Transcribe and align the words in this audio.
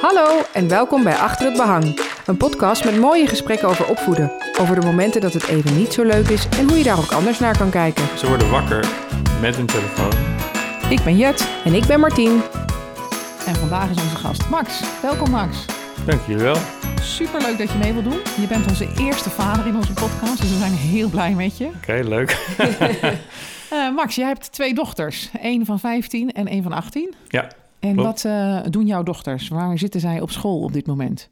Hallo 0.00 0.42
en 0.52 0.68
welkom 0.68 1.02
bij 1.02 1.14
Achter 1.14 1.46
het 1.46 1.56
Behang. 1.56 2.00
Een 2.26 2.36
podcast 2.36 2.84
met 2.84 2.96
mooie 2.98 3.26
gesprekken 3.26 3.68
over 3.68 3.86
opvoeden. 3.88 4.32
Over 4.60 4.80
de 4.80 4.86
momenten 4.86 5.20
dat 5.20 5.32
het 5.32 5.46
even 5.48 5.76
niet 5.76 5.92
zo 5.92 6.02
leuk 6.02 6.28
is 6.28 6.48
en 6.58 6.68
hoe 6.68 6.78
je 6.78 6.84
daar 6.84 6.98
ook 6.98 7.12
anders 7.12 7.38
naar 7.38 7.58
kan 7.58 7.70
kijken. 7.70 8.18
Ze 8.18 8.26
worden 8.28 8.50
wakker 8.50 8.88
met 9.40 9.56
een 9.56 9.66
telefoon. 9.66 10.12
Ik 10.90 11.02
ben 11.04 11.16
Jet 11.16 11.48
En 11.64 11.74
ik 11.74 11.86
ben 11.86 12.00
Martien. 12.00 12.40
en 13.46 13.54
vandaag 13.54 13.90
is 13.90 14.02
onze 14.02 14.16
gast 14.16 14.48
Max. 14.48 14.80
Welkom 15.02 15.30
Max. 15.30 15.64
Dank 16.06 16.20
jullie 16.26 16.42
wel. 16.42 16.56
Superleuk 17.02 17.58
dat 17.58 17.70
je 17.70 17.78
mee 17.78 17.92
wilt 17.92 18.04
doen. 18.04 18.20
Je 18.40 18.46
bent 18.48 18.66
onze 18.68 18.88
eerste 18.98 19.30
vader 19.30 19.66
in 19.66 19.76
onze 19.76 19.92
podcast, 19.92 20.40
dus 20.40 20.50
we 20.50 20.58
zijn 20.58 20.72
heel 20.72 21.08
blij 21.08 21.32
met 21.32 21.58
je. 21.58 21.66
Oké, 21.66 22.00
leuk. 22.04 22.36
Eh, 23.70 23.94
Max, 23.94 24.14
jij 24.14 24.26
hebt 24.26 24.52
twee 24.52 24.74
dochters. 24.74 25.30
Eén 25.42 25.64
van 25.66 25.78
15 25.80 26.32
en 26.32 26.46
één 26.46 26.62
van 26.62 26.72
18. 26.72 27.14
Ja, 27.28 27.48
En 27.80 27.94
klopt. 27.96 28.22
wat 28.22 28.32
eh, 28.32 28.58
doen 28.70 28.86
jouw 28.86 29.02
dochters? 29.02 29.48
Waar 29.48 29.78
zitten 29.78 30.00
zij 30.00 30.20
op 30.20 30.30
school 30.30 30.60
op 30.62 30.72
dit 30.72 30.86
moment? 30.86 31.30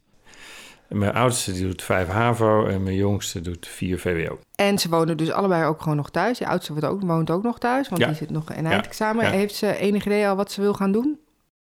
mijn 0.87 1.13
oudste 1.13 1.51
die 1.51 1.61
doet 1.65 1.81
5 1.81 2.07
HAVO 2.07 2.65
en 2.65 2.83
mijn 2.83 2.95
jongste 2.95 3.41
doet 3.41 3.67
4 3.67 3.99
VWO. 3.99 4.39
En 4.55 4.79
ze 4.79 4.89
wonen 4.89 5.17
dus 5.17 5.31
allebei 5.31 5.65
ook 5.65 5.81
gewoon 5.81 5.97
nog 5.97 6.09
thuis. 6.09 6.37
Je 6.37 6.47
oudste 6.47 6.71
wordt 6.71 6.87
ook, 6.87 7.01
woont 7.01 7.29
ook 7.29 7.43
nog 7.43 7.59
thuis, 7.59 7.89
want 7.89 8.01
Ja. 8.01 8.07
die 8.07 8.15
zit 8.15 8.29
nog 8.29 8.51
in 8.53 8.65
eindexamen. 8.65 9.25
Ja. 9.25 9.31
Heeft 9.31 9.55
ze 9.55 9.77
enig 9.77 10.05
idee 10.05 10.27
al 10.27 10.35
wat 10.35 10.51
ze 10.51 10.61
wil 10.61 10.73
gaan 10.73 10.91
doen? 10.91 11.19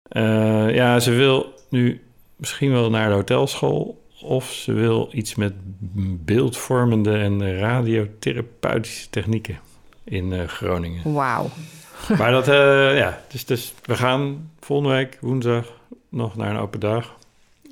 Eh, 0.03 0.75
ja, 0.75 0.99
ze 0.99 1.11
wil 1.11 1.53
nu 1.69 2.01
misschien 2.35 2.71
wel 2.71 2.89
naar 2.89 3.09
de 3.09 3.15
hotelschool 3.15 4.01
of 4.21 4.51
ze 4.51 4.73
wil 4.73 5.09
iets 5.11 5.35
met 5.35 5.53
beeldvormende 6.25 7.17
en 7.17 7.57
radiotherapeutische 7.59 9.09
technieken 9.09 9.59
in 10.03 10.33
eh, 10.33 10.47
Groningen. 10.47 11.13
Wauw. 11.13 11.49
Maar 12.19 12.31
dat, 12.31 12.47
eh, 12.47 12.97
ja, 12.97 13.21
dus, 13.27 13.45
dus 13.45 13.73
we 13.85 13.95
gaan 13.95 14.51
volgende 14.59 14.93
week 14.95 15.17
woensdag 15.21 15.79
nog 16.09 16.35
naar 16.35 16.49
een 16.49 16.57
open 16.61 16.79
dag. 16.79 17.15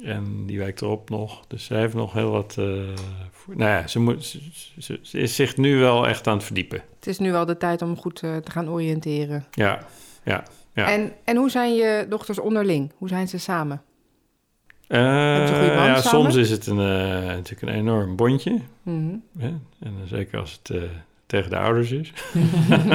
En 0.03 0.45
die 0.45 0.59
week 0.59 0.81
erop 0.81 1.09
nog. 1.09 1.41
Dus 1.47 1.65
ze 1.65 1.73
heeft 1.75 1.93
nog 1.93 2.13
heel 2.13 2.31
wat. 2.31 2.53
voor, 3.31 3.55
nou 3.55 3.69
ja, 3.71 3.87
ze, 3.87 3.99
moet, 3.99 4.25
ze, 4.25 4.39
ze- 4.79 4.99
ze 5.01 5.19
is 5.19 5.35
zich 5.35 5.57
nu 5.57 5.77
wel 5.79 6.07
echt 6.07 6.27
aan 6.27 6.33
het 6.35 6.43
verdiepen. 6.43 6.81
Het 6.95 7.07
is 7.07 7.19
nu 7.19 7.31
wel 7.31 7.45
de 7.45 7.57
tijd 7.57 7.81
om 7.81 7.97
goed 7.97 8.21
eh, 8.23 8.35
te 8.37 8.51
gaan 8.51 8.69
oriënteren. 8.69 9.45
Ja, 9.51 9.79
ja. 10.23 10.43
Ja. 10.73 10.89
En, 10.91 11.13
en 11.23 11.35
hoe 11.37 11.49
zijn 11.49 11.73
je 11.75 12.05
dochters 12.09 12.39
onderling? 12.39 12.91
Hoe 12.97 13.07
zijn 13.07 13.27
ze 13.27 13.37
samen? 13.37 13.81
Ja, 14.87 15.47
samen? 15.95 16.01
soms 16.01 16.35
is 16.35 16.49
het 16.49 16.67
een, 16.67 16.75
natuurlijk 17.25 17.61
een 17.61 17.67
enorm 17.73 18.15
bondje. 18.15 18.59
Mhm. 18.83 19.15
En 19.39 19.61
dan 19.79 20.07
zeker 20.07 20.39
als 20.39 20.59
het 20.63 20.79
tegen 21.31 21.49
de 21.49 21.57
ouders 21.57 21.91
is. 21.91 22.13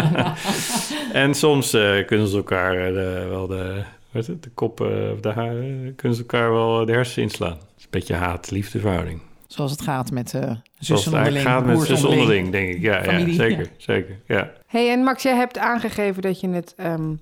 en 1.12 1.34
soms 1.34 1.72
eh, 1.72 2.06
kunnen 2.06 2.28
ze 2.28 2.36
elkaar 2.36 2.76
eh, 2.76 3.28
wel 3.28 3.46
de, 3.46 3.82
wat 4.10 4.22
is 4.22 4.28
het, 4.28 4.42
de 4.42 4.50
kop 4.50 4.80
eh, 4.80 5.12
of 5.12 5.20
de 5.20 5.32
haren, 5.32 5.94
kunnen 5.96 6.16
ze 6.16 6.22
elkaar 6.22 6.52
wel 6.52 6.84
de 6.84 6.92
hersens 6.92 7.16
inslaan. 7.16 7.52
Het 7.52 7.74
is 7.76 7.84
een 7.84 7.90
beetje 7.90 8.14
haat-liefde 8.14 8.78
verhouding. 8.78 9.20
Zoals 9.46 9.70
het 9.70 9.82
gaat 9.82 10.10
met 10.10 10.34
eh 10.34 10.40
Zoals 10.40 10.60
zussen 10.78 11.12
het 11.12 11.26
onderling, 11.26 11.46
eigenlijk 11.46 11.48
gaat 11.48 11.64
met 11.64 11.74
broers 11.74 11.88
zussen 11.88 12.08
onderling. 12.08 12.44
onderling, 12.44 12.66
denk 12.66 12.76
ik. 12.76 12.82
Ja, 12.82 13.18
ja 13.18 13.32
zeker, 13.32 13.64
ja. 13.64 13.70
zeker. 13.76 14.18
Ja. 14.26 14.52
hey, 14.66 14.90
en 14.90 15.04
Max, 15.04 15.22
jij 15.22 15.36
hebt 15.36 15.58
aangegeven 15.58 16.22
dat 16.22 16.40
je 16.40 16.48
het 16.48 16.74
ehm, 16.76 17.14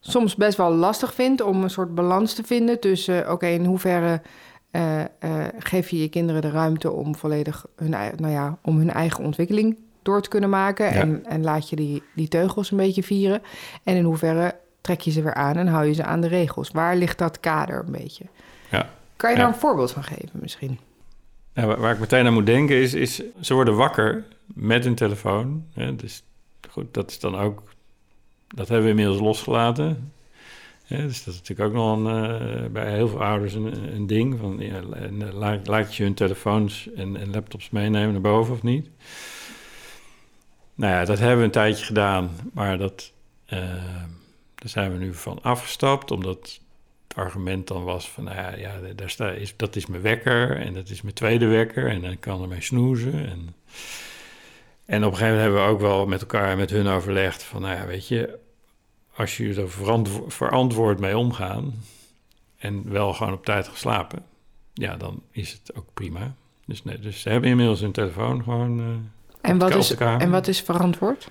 soms 0.00 0.34
best 0.34 0.56
wel 0.56 0.74
lastig 0.74 1.14
vindt 1.14 1.42
om 1.42 1.62
een 1.62 1.70
soort 1.70 1.94
balans 1.94 2.34
te 2.34 2.42
vinden 2.42 2.80
tussen, 2.80 3.32
oké, 3.32 3.46
in 3.46 3.64
hoeverre 3.64 4.20
eh, 4.70 5.00
eh, 5.00 5.08
geef 5.58 5.88
je 5.88 5.98
je 5.98 6.08
kinderen 6.08 6.42
de 6.42 6.50
ruimte 6.50 6.90
om 6.90 7.14
volledig 7.14 7.66
hun, 7.76 7.90
nou 7.90 8.28
ja, 8.28 8.58
om 8.62 8.78
hun 8.78 8.90
eigen 8.90 9.24
ontwikkeling 9.24 9.76
door 10.06 10.22
te 10.22 10.28
kunnen 10.28 10.50
maken 10.50 10.86
Ja. 10.86 10.92
en, 11.00 11.24
en 11.26 11.42
laat 11.42 11.68
je 11.70 11.76
die, 11.76 12.02
die 12.14 12.28
teugels 12.28 12.70
een 12.70 12.76
beetje 12.76 13.02
vieren. 13.02 13.42
En 13.82 13.96
in 13.96 14.04
hoeverre 14.04 14.54
trek 14.80 15.00
je 15.00 15.10
ze 15.10 15.22
weer 15.22 15.34
aan 15.34 15.56
en 15.56 15.66
hou 15.66 15.86
je 15.86 15.92
ze 15.92 16.04
aan 16.04 16.20
de 16.20 16.28
regels. 16.28 16.70
Waar 16.70 16.96
ligt 16.96 17.18
dat 17.18 17.40
kader 17.40 17.82
een 17.86 17.92
beetje? 17.92 18.24
Ja. 18.70 18.88
Kan 19.16 19.30
je 19.30 19.36
Ja. 19.36 19.42
daar 19.42 19.52
een 19.52 19.58
voorbeeld 19.60 19.92
van 19.92 20.02
geven 20.04 20.38
misschien? 20.40 20.78
Nou, 21.54 21.76
waar, 21.76 21.92
ik 21.92 21.98
meteen 21.98 22.26
aan 22.26 22.32
moet 22.32 22.46
denken 22.46 22.76
is, 22.76 22.94
is, 22.94 23.22
ze 23.40 23.54
worden 23.54 23.76
wakker 23.76 24.24
met 24.46 24.84
een 24.84 24.94
telefoon. 24.94 25.64
Hè? 25.72 25.96
Dus 25.96 26.22
goed, 26.70 26.94
dat 26.94 27.10
is 27.10 27.20
dan 27.20 27.36
ook, 27.36 27.62
dat 28.48 28.68
hebben 28.68 28.84
we 28.84 28.90
inmiddels 28.90 29.20
losgelaten. 29.20 30.12
Hè? 30.84 31.06
Dus 31.06 31.24
dat 31.24 31.34
is 31.34 31.40
natuurlijk 31.40 31.68
ook 31.68 31.74
nog 31.74 31.96
een, 31.98 32.06
eh, 32.40 32.66
bij 32.70 32.92
heel 32.92 33.08
veel 33.08 33.22
ouders 33.22 33.54
een, 33.54 33.94
een 33.94 34.06
ding. 34.06 34.38
Van, 34.40 34.56
ja, 34.58 34.80
laat, 35.32 35.66
laat 35.66 35.94
je 35.94 36.02
hun 36.02 36.14
telefoons 36.14 36.88
en, 36.96 37.16
en 37.16 37.30
laptops 37.30 37.70
meenemen 37.70 38.12
naar 38.12 38.20
boven 38.20 38.54
of 38.54 38.62
niet? 38.62 38.88
Nou 40.76 40.92
ja, 40.92 41.04
dat 41.04 41.18
hebben 41.18 41.38
we 41.38 41.44
een 41.44 41.50
tijdje 41.50 41.84
gedaan, 41.84 42.30
maar 42.52 42.78
dat, 42.78 43.12
eh, 43.46 43.58
daar 44.54 44.68
zijn 44.68 44.92
we 44.92 44.98
nu 44.98 45.14
van 45.14 45.42
afgestapt, 45.42 46.10
omdat 46.10 46.60
het 47.06 47.16
argument 47.16 47.66
dan 47.68 47.84
was 47.84 48.10
van, 48.10 48.24
nou 48.24 48.36
ja, 48.36 48.56
ja 48.56 48.72
daar 48.96 49.10
sta, 49.10 49.30
is, 49.30 49.56
dat 49.56 49.76
is 49.76 49.86
mijn 49.86 50.02
wekker 50.02 50.56
en 50.60 50.74
dat 50.74 50.88
is 50.88 51.02
mijn 51.02 51.14
tweede 51.14 51.46
wekker 51.46 51.88
en 51.88 52.00
dan 52.00 52.18
kan 52.18 52.42
er 52.42 52.48
mee 52.48 52.60
snoezen. 52.60 53.12
En, 53.12 53.54
en 54.84 55.04
op 55.04 55.10
een 55.12 55.18
gegeven 55.18 55.34
moment 55.34 55.40
hebben 55.40 55.60
we 55.62 55.68
ook 55.68 55.80
wel 55.80 56.06
met 56.06 56.20
elkaar 56.20 56.50
en 56.50 56.56
met 56.56 56.70
hun 56.70 56.86
overlegd 56.86 57.42
van, 57.42 57.62
nou 57.62 57.76
ja, 57.76 57.86
weet 57.86 58.08
je, 58.08 58.38
als 59.14 59.36
je 59.36 59.54
er 59.54 59.70
verantwo- 59.70 60.28
verantwoord 60.28 61.00
mee 61.00 61.18
omgaan 61.18 61.74
en 62.58 62.90
wel 62.90 63.12
gewoon 63.14 63.32
op 63.32 63.44
tijd 63.44 63.68
geslapen, 63.68 64.24
ja, 64.74 64.96
dan 64.96 65.22
is 65.30 65.52
het 65.52 65.74
ook 65.74 65.86
prima. 65.94 66.34
Dus, 66.64 66.84
nee, 66.84 66.98
dus 66.98 67.20
ze 67.20 67.28
hebben 67.28 67.50
inmiddels 67.50 67.80
hun 67.80 67.92
telefoon 67.92 68.42
gewoon... 68.42 68.80
eh, 68.80 68.86
En 69.46 69.58
wat, 69.58 69.74
is, 69.74 69.88
de 69.88 70.04
en 70.04 70.30
wat 70.30 70.48
is 70.48 70.60
verantwoord? 70.60 71.28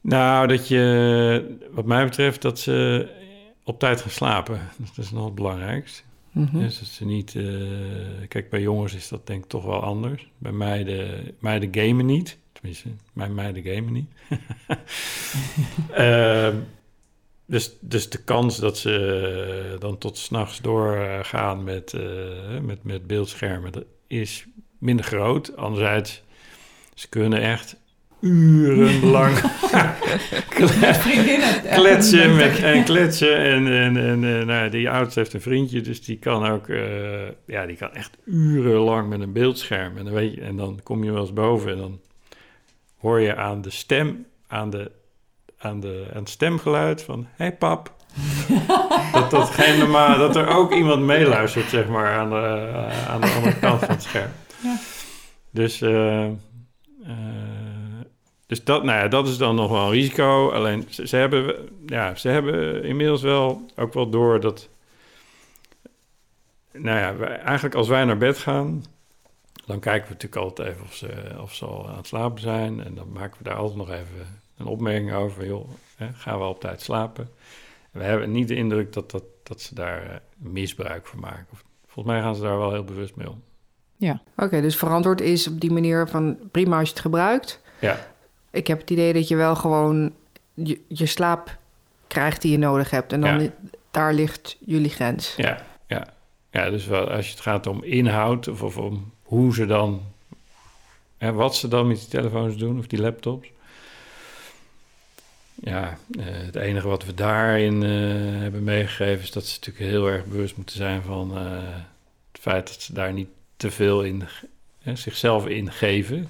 nou, 0.00 0.46
dat 0.46 0.68
je, 0.68 1.58
wat 1.70 1.84
mij 1.84 2.04
betreft, 2.04 2.42
dat 2.42 2.58
ze 2.58 3.08
op 3.64 3.78
tijd 3.78 4.00
gaan 4.00 4.10
slapen. 4.10 4.60
Dat 4.76 5.04
is 5.04 5.10
nog 5.10 5.24
het 5.24 5.34
belangrijkste. 5.34 6.02
Mhm. 6.32 6.58
Dus 6.58 6.78
dat 6.78 6.88
ze 6.88 7.04
niet... 7.04 7.34
eh, 7.34 8.28
kijk, 8.28 8.50
bij 8.50 8.60
jongens 8.60 8.94
is 8.94 9.08
dat 9.08 9.26
denk 9.26 9.42
ik 9.42 9.50
toch 9.50 9.64
wel 9.64 9.82
anders. 9.82 10.28
Bij 10.38 10.52
meiden, 10.52 11.34
meiden 11.38 11.68
gamen 11.72 12.06
niet. 12.06 12.38
Tenminste, 12.52 12.88
mijn 13.12 13.34
meiden 13.34 13.62
gamen 13.62 13.92
niet. 13.92 14.10
Ehm, 15.92 16.56
dus, 17.46 17.76
dus 17.80 18.10
de 18.10 18.24
kans 18.24 18.58
dat 18.58 18.78
ze 18.78 19.76
dan 19.78 19.98
tot 19.98 20.18
s'nachts 20.18 20.60
doorgaan 20.60 21.64
met, 21.64 21.92
eh, 21.92 22.60
met, 22.62 22.84
met 22.84 23.06
beeldschermen... 23.06 23.72
dat 23.72 23.84
is 24.06 24.46
minder 24.78 25.04
groot. 25.04 25.56
Anderzijds, 25.56 26.22
ze 27.00 27.08
kunnen 27.08 27.42
echt 27.42 27.76
urenlang 28.20 29.36
kletsen 31.74 32.36
met, 32.36 32.62
en 32.62 32.84
kletsen. 32.84 33.36
En, 33.36 33.66
en, 33.66 33.96
en 33.96 34.38
eh, 34.38 34.46
nou, 34.46 34.70
die 34.70 34.90
oudste 34.90 35.18
heeft 35.18 35.32
een 35.32 35.40
vriendje, 35.40 35.80
dus 35.80 36.04
die 36.04 36.18
kan 36.18 36.46
ook, 36.46 36.68
eh, 36.68 37.28
ja, 37.46 37.66
die 37.66 37.76
kan 37.76 37.92
echt 37.92 38.16
urenlang 38.24 39.08
met 39.08 39.20
een 39.20 39.32
beeldscherm. 39.32 39.96
En 39.96 40.04
dan, 40.04 40.12
weet 40.14 40.34
je, 40.34 40.40
en 40.40 40.56
dan 40.56 40.80
kom 40.82 41.04
je 41.04 41.12
wel 41.12 41.20
eens 41.20 41.32
boven 41.32 41.72
en 41.72 41.78
dan 41.78 42.00
hoor 42.98 43.20
je 43.20 43.36
aan 43.36 43.62
de 43.62 43.70
stem, 43.70 44.26
aan, 44.46 44.70
de, 44.70 44.90
aan, 45.58 45.80
de, 45.80 46.06
aan 46.12 46.20
het 46.20 46.28
stemgeluid 46.28 47.02
van, 47.02 47.26
hey 47.36 47.56
pap. 47.56 47.94
dat, 49.12 49.30
dat, 49.30 49.50
geen 49.50 49.78
normaal, 49.78 50.18
dat 50.18 50.36
er 50.36 50.48
ook 50.48 50.72
iemand 50.72 51.02
meeluistert, 51.02 51.68
zeg 51.68 51.88
maar, 51.88 52.18
aan 52.18 52.30
de, 52.30 52.82
aan 53.08 53.20
de 53.20 53.32
andere 53.36 53.58
kant 53.58 53.80
van 53.80 53.94
het 53.94 54.02
scherm. 54.02 54.30
Ja. 54.62 54.78
Dus, 55.50 55.80
eh, 55.80 56.24
eh, 56.24 56.30
dus 58.46 58.64
dat, 58.64 58.84
nou 58.84 58.98
ja, 58.98 59.08
dat 59.08 59.28
is 59.28 59.38
dan 59.38 59.54
nog 59.54 59.70
wel 59.70 59.84
een 59.84 59.90
risico. 59.90 60.50
Alleen 60.50 60.86
ze, 60.90 61.16
hebben, 61.16 61.68
ja, 61.86 62.14
ze 62.14 62.28
hebben 62.28 62.84
inmiddels 62.84 63.22
wel 63.22 63.66
ook 63.76 63.94
wel 63.94 64.10
door 64.10 64.40
dat. 64.40 64.68
Nou 66.72 66.98
ja, 66.98 67.28
eigenlijk 67.38 67.74
als 67.74 67.88
wij 67.88 68.04
naar 68.04 68.16
bed 68.16 68.38
gaan, 68.38 68.84
dan 69.66 69.80
kijken 69.80 70.08
we 70.08 70.12
natuurlijk 70.12 70.42
altijd 70.42 70.68
even 70.68 70.82
of 70.82 70.94
ze, 70.94 71.08
of 71.40 71.54
ze 71.54 71.66
al 71.66 71.88
aan 71.88 71.96
het 71.96 72.06
slapen 72.06 72.40
zijn. 72.40 72.84
En 72.84 72.94
dan 72.94 73.12
maken 73.12 73.38
we 73.38 73.44
daar 73.44 73.56
altijd 73.56 73.78
nog 73.78 73.90
even 73.90 74.40
een 74.56 74.66
opmerking 74.66 75.12
over. 75.12 75.46
Joh, 75.46 75.68
hè, 75.96 76.12
gaan 76.12 76.38
we 76.38 76.44
op 76.44 76.60
tijd 76.60 76.82
slapen? 76.82 77.28
We 77.90 78.02
hebben 78.02 78.32
niet 78.32 78.48
de 78.48 78.54
indruk 78.54 78.92
dat, 78.92 79.10
dat, 79.10 79.24
dat 79.42 79.60
ze 79.60 79.74
daar 79.74 80.10
eh, 80.10 80.16
misbruik 80.36 81.06
van 81.06 81.20
maken. 81.20 81.46
Volgens 81.86 82.14
mij 82.14 82.22
gaan 82.22 82.34
ze 82.34 82.42
daar 82.42 82.58
wel 82.58 82.72
heel 82.72 82.84
bewust 82.84 83.16
mee 83.16 83.30
om. 83.30 83.42
Oké, 84.36 84.60
dus 84.60 84.76
verantwoord 84.76 85.20
is 85.20 85.46
op 85.46 85.60
die 85.60 85.70
manier 85.72 86.08
van 86.08 86.36
prima 86.50 86.78
als 86.78 86.88
je 86.88 86.94
het 86.94 87.02
gebruikt. 87.02 87.60
Ja, 87.80 88.06
Ik 88.50 88.66
heb 88.66 88.80
het 88.80 88.90
idee 88.90 89.12
dat 89.12 89.28
je 89.28 89.36
wel 89.36 89.56
gewoon 89.56 90.12
je, 90.54 90.80
je 90.88 91.06
slaap 91.06 91.56
krijgt 92.06 92.42
die 92.42 92.50
je 92.50 92.58
nodig 92.58 92.90
hebt. 92.90 93.12
En 93.12 93.20
dan 93.20 93.42
Ja. 93.42 93.50
daar 93.90 94.14
ligt 94.14 94.56
jullie 94.64 94.90
grens. 94.90 95.34
Ja, 95.36 95.62
ja. 95.86 96.06
ja 96.50 96.70
dus 96.70 96.86
wel, 96.86 97.10
als 97.10 97.26
je 97.26 97.32
het 97.32 97.40
gaat 97.40 97.66
om 97.66 97.82
inhoud 97.84 98.48
of, 98.48 98.62
of 98.62 98.76
om 98.76 99.12
hoe 99.22 99.54
ze 99.54 99.66
dan, 99.66 100.02
hè, 101.18 101.32
wat 101.32 101.56
ze 101.56 101.68
dan 101.68 101.88
met 101.88 101.98
die 101.98 102.08
telefoons 102.08 102.56
doen 102.56 102.78
of 102.78 102.86
die 102.86 103.00
laptops. 103.00 103.48
Ja, 105.54 105.98
eh, 106.18 106.24
het 106.26 106.56
enige 106.56 106.88
wat 106.88 107.04
we 107.04 107.14
daarin 107.14 107.82
eh, 107.82 107.90
hebben 108.40 108.64
meegegeven 108.64 109.22
is 109.22 109.30
dat 109.30 109.46
ze 109.46 109.58
natuurlijk 109.58 109.90
heel 109.90 110.06
erg 110.08 110.24
bewust 110.24 110.56
moeten 110.56 110.76
zijn 110.76 111.02
van 111.02 111.36
eh, 111.36 111.44
het 112.32 112.40
feit 112.40 112.66
dat 112.66 112.82
ze 112.82 112.92
daar 112.92 113.12
niet 113.12 113.28
te 113.60 113.70
veel 113.70 114.02
in 114.02 114.22
hè, 114.78 114.96
zichzelf 114.96 115.46
in 115.46 115.72
geven. 115.72 116.28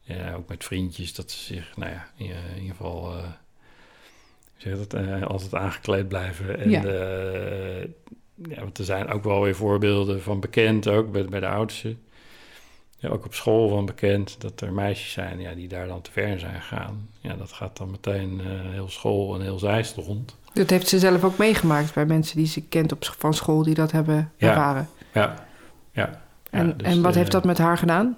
Ja, 0.00 0.32
ook 0.34 0.48
met 0.48 0.64
vriendjes, 0.64 1.14
dat 1.14 1.30
ze 1.30 1.44
zich, 1.54 1.76
nou 1.76 1.92
ja, 1.92 2.10
in, 2.16 2.26
in 2.26 2.60
ieder 2.60 2.76
geval 2.76 3.16
eh, 3.16 3.24
zeg 4.56 4.76
dat, 4.76 4.94
eh, 4.94 5.22
altijd 5.22 5.54
aangekleed 5.54 6.08
blijven. 6.08 6.58
En 6.58 6.70
Ja. 6.70 6.82
eh, 6.84 7.80
er 8.78 8.84
zijn 8.84 9.08
ook 9.08 9.24
wel 9.24 9.42
weer 9.42 9.54
voorbeelden 9.54 10.22
van 10.22 10.40
bekend, 10.40 10.88
ook 10.88 11.12
bij, 11.12 11.24
bij 11.24 11.40
de 11.40 11.48
oudste. 11.48 11.96
Ja, 12.98 13.08
ook 13.08 13.24
op 13.24 13.34
school 13.34 13.68
van 13.68 13.86
bekend 13.86 14.40
dat 14.40 14.60
er 14.60 14.72
meisjes 14.72 15.12
zijn 15.12 15.40
ja, 15.40 15.54
die 15.54 15.68
daar 15.68 15.86
dan 15.86 16.02
te 16.02 16.10
ver 16.10 16.38
zijn 16.40 16.60
gegaan. 16.60 17.08
Ja, 17.20 17.34
dat 17.36 17.52
gaat 17.52 17.76
dan 17.76 17.90
meteen 17.90 18.40
eh, 18.40 18.46
heel 18.70 18.88
school 18.88 19.34
en 19.34 19.40
heel 19.40 19.58
zijst 19.58 19.96
rond. 19.96 20.36
Dat 20.52 20.70
heeft 20.70 20.88
ze 20.88 20.98
zelf 20.98 21.24
ook 21.24 21.38
meegemaakt 21.38 21.94
bij 21.94 22.06
mensen 22.06 22.36
die 22.36 22.46
ze 22.46 22.62
kent 22.62 22.92
op, 22.92 23.04
van 23.18 23.34
school 23.34 23.62
die 23.62 23.74
dat 23.74 23.92
hebben 23.92 24.32
Ja. 24.36 24.48
ervaren. 24.48 24.88
Ja, 25.12 25.22
ja. 25.22 25.46
En, 26.50 26.66
Ja, 26.66 26.72
dus, 26.72 26.86
en 26.94 27.02
wat 27.02 27.10
eh, 27.12 27.18
heeft 27.18 27.32
dat 27.32 27.44
met 27.44 27.58
haar 27.58 27.78
gedaan? 27.78 28.16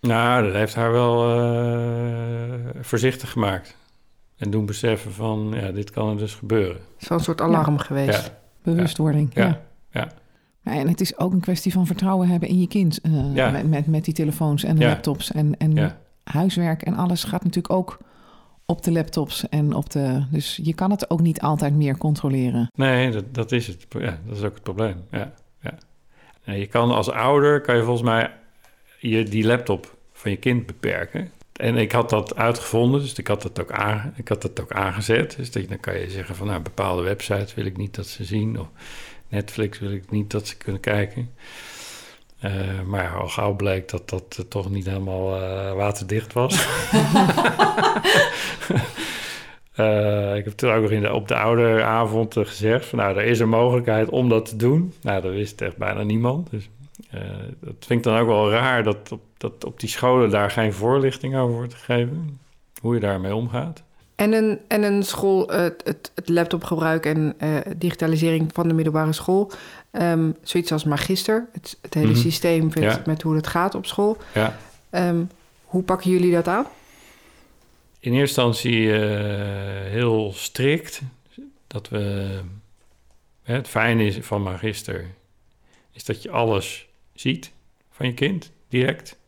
Nou, 0.00 0.44
dat 0.44 0.52
heeft 0.54 0.74
haar 0.74 0.92
wel 0.92 1.38
eh, 1.38 2.54
voorzichtig 2.80 3.30
gemaakt. 3.30 3.76
En 4.36 4.50
doen 4.50 4.66
beseffen 4.66 5.12
van, 5.12 5.52
ja, 5.60 5.70
dit 5.70 5.90
kan 5.90 6.10
er 6.10 6.16
dus 6.16 6.34
gebeuren. 6.34 6.74
Het 6.76 7.02
is 7.02 7.08
wel 7.08 7.18
een 7.18 7.24
soort 7.24 7.40
alarm 7.40 7.78
geweest. 7.78 8.26
Ja, 8.26 8.32
Bewustwording. 8.62 9.30
Ja, 9.34 9.44
Ja. 9.44 9.60
ja. 9.90 10.08
Ja, 10.64 10.72
en 10.78 10.88
het 10.88 11.00
is 11.00 11.18
ook 11.18 11.32
een 11.32 11.40
kwestie 11.40 11.72
van 11.72 11.86
vertrouwen 11.86 12.28
hebben 12.28 12.48
in 12.48 12.60
je 12.60 12.66
kind. 12.68 13.00
eh, 13.00 13.34
Ja. 13.34 13.50
met, 13.50 13.68
met, 13.68 13.86
met 13.86 14.04
die 14.04 14.14
telefoons 14.14 14.64
en 14.64 14.76
de 14.76 14.82
Ja. 14.82 14.88
laptops. 14.88 15.32
En, 15.32 15.56
en 15.58 15.74
ja. 15.74 15.96
huiswerk 16.24 16.82
en 16.82 16.94
alles 16.96 17.24
gaat 17.24 17.44
natuurlijk 17.44 17.74
ook 17.74 17.98
op 18.64 18.82
de 18.82 18.92
laptops 18.92 19.48
en 19.48 19.74
op 19.74 19.90
de. 19.90 20.22
Dus 20.30 20.60
je 20.62 20.74
kan 20.74 20.90
het 20.90 21.10
ook 21.10 21.20
niet 21.20 21.40
altijd 21.40 21.74
meer 21.74 21.96
controleren. 21.98 22.70
Nee, 22.74 23.10
dat, 23.10 23.34
dat 23.34 23.52
is 23.52 23.66
het. 23.66 23.86
Ja, 23.88 24.18
dat 24.26 24.36
is 24.36 24.42
ook 24.42 24.54
het 24.54 24.62
probleem. 24.62 24.96
Ja, 25.10 25.32
je 26.44 26.66
kan 26.66 26.90
als 26.90 27.10
ouder, 27.10 27.60
kan 27.60 27.76
je 27.76 27.82
volgens 27.82 28.08
mij 28.08 28.30
je, 28.98 29.22
die 29.22 29.46
laptop 29.46 29.94
van 30.12 30.30
je 30.30 30.36
kind 30.36 30.66
beperken. 30.66 31.30
En 31.52 31.76
ik 31.76 31.92
had 31.92 32.10
dat 32.10 32.36
uitgevonden, 32.36 33.00
dus 33.00 33.14
ik 33.14 33.26
had 33.26 33.42
dat 33.42 33.60
ook, 33.60 33.72
aan, 33.72 34.14
ik 34.16 34.28
had 34.28 34.42
dat 34.42 34.60
ook 34.60 34.72
aangezet. 34.72 35.36
Dus 35.36 35.50
dan 35.50 35.80
kan 35.80 35.98
je 35.98 36.10
zeggen 36.10 36.34
van, 36.34 36.46
nou, 36.46 36.60
bepaalde 36.60 37.02
websites 37.02 37.54
wil 37.54 37.64
ik 37.64 37.76
niet 37.76 37.94
dat 37.94 38.06
ze 38.06 38.24
zien. 38.24 38.60
Of 38.60 38.66
Netflix 39.28 39.78
wil 39.78 39.90
ik 39.90 40.10
niet 40.10 40.30
dat 40.30 40.46
ze 40.46 40.56
kunnen 40.56 40.80
kijken. 40.80 41.30
Eh, 42.40 42.80
maar 42.86 43.16
al 43.16 43.28
gauw 43.28 43.54
bleek 43.54 43.88
dat 43.88 44.08
dat 44.08 44.36
eh, 44.38 44.44
toch 44.44 44.70
niet 44.70 44.86
helemaal 44.86 45.36
eh, 45.36 45.72
waterdicht 45.72 46.32
was. 46.32 46.54
Eh, 49.80 50.36
ik 50.36 50.44
heb 50.44 50.52
toen 50.54 50.70
ook 50.70 50.82
nog 50.82 50.90
in 50.90 51.00
de, 51.02 51.12
op 51.12 51.28
de 51.28 51.34
ouderavond 51.36 52.36
eh, 52.36 52.44
gezegd... 52.46 52.86
Van, 52.86 52.98
nou, 52.98 53.16
er 53.18 53.24
is 53.24 53.38
een 53.40 53.48
mogelijkheid 53.48 54.08
om 54.08 54.28
dat 54.28 54.46
te 54.48 54.56
doen. 54.56 54.92
Nou, 55.02 55.22
dat 55.22 55.32
wist 55.32 55.60
echt 55.60 55.76
bijna 55.76 56.02
niemand. 56.02 56.50
Dus 56.50 56.68
eh, 57.10 57.20
dat 57.60 57.74
vind 57.86 57.98
ik 57.98 58.02
dan 58.02 58.18
ook 58.18 58.26
wel 58.26 58.50
raar... 58.50 58.82
Dat 58.82 59.12
op, 59.12 59.20
dat 59.36 59.64
op 59.64 59.80
die 59.80 59.88
scholen 59.88 60.30
daar 60.30 60.50
geen 60.50 60.72
voorlichting 60.72 61.36
over 61.36 61.54
wordt 61.54 61.74
gegeven. 61.74 62.38
Hoe 62.80 62.94
je 62.94 63.00
daarmee 63.00 63.34
omgaat. 63.34 63.82
En 64.14 64.32
een, 64.32 64.58
en 64.68 64.82
een 64.82 65.02
school, 65.02 65.52
eh, 65.52 65.62
het, 65.62 66.12
het 66.14 66.28
laptopgebruik 66.28 67.06
en 67.06 67.36
digitalisering 67.76 68.50
van 68.52 68.68
de 68.68 68.74
middelbare 68.74 69.12
school. 69.12 69.50
ehm, 69.90 70.30
zoiets 70.42 70.72
als 70.72 70.84
magister, 70.84 71.46
het, 71.52 71.78
het 71.82 71.94
hele 71.94 72.06
Mhm. 72.10 72.16
systeem 72.20 72.64
met, 72.64 72.78
Ja. 72.78 73.02
met 73.06 73.22
hoe 73.22 73.34
het 73.36 73.46
gaat 73.46 73.74
op 73.74 73.86
school. 73.86 74.16
Ja. 74.34 74.56
Ehm, 74.90 75.22
hoe 75.64 75.82
pakken 75.82 76.10
jullie 76.10 76.32
dat 76.32 76.48
aan? 76.48 76.66
In 78.02 78.12
eerste 78.12 78.40
instantie 78.42 78.92
eh, 78.92 79.90
heel 79.90 80.32
strikt. 80.32 81.00
Dat 81.66 81.88
we... 81.88 81.98
hè, 83.42 83.54
Het 83.54 83.68
fijne 83.68 84.04
is 84.06 84.16
van 84.20 84.42
magister... 84.42 85.06
is 85.92 86.04
dat 86.04 86.22
je 86.22 86.30
alles 86.30 86.86
ziet 87.14 87.52
van 87.90 88.06
je 88.06 88.14
kind, 88.14 88.52
direct. 88.68 89.18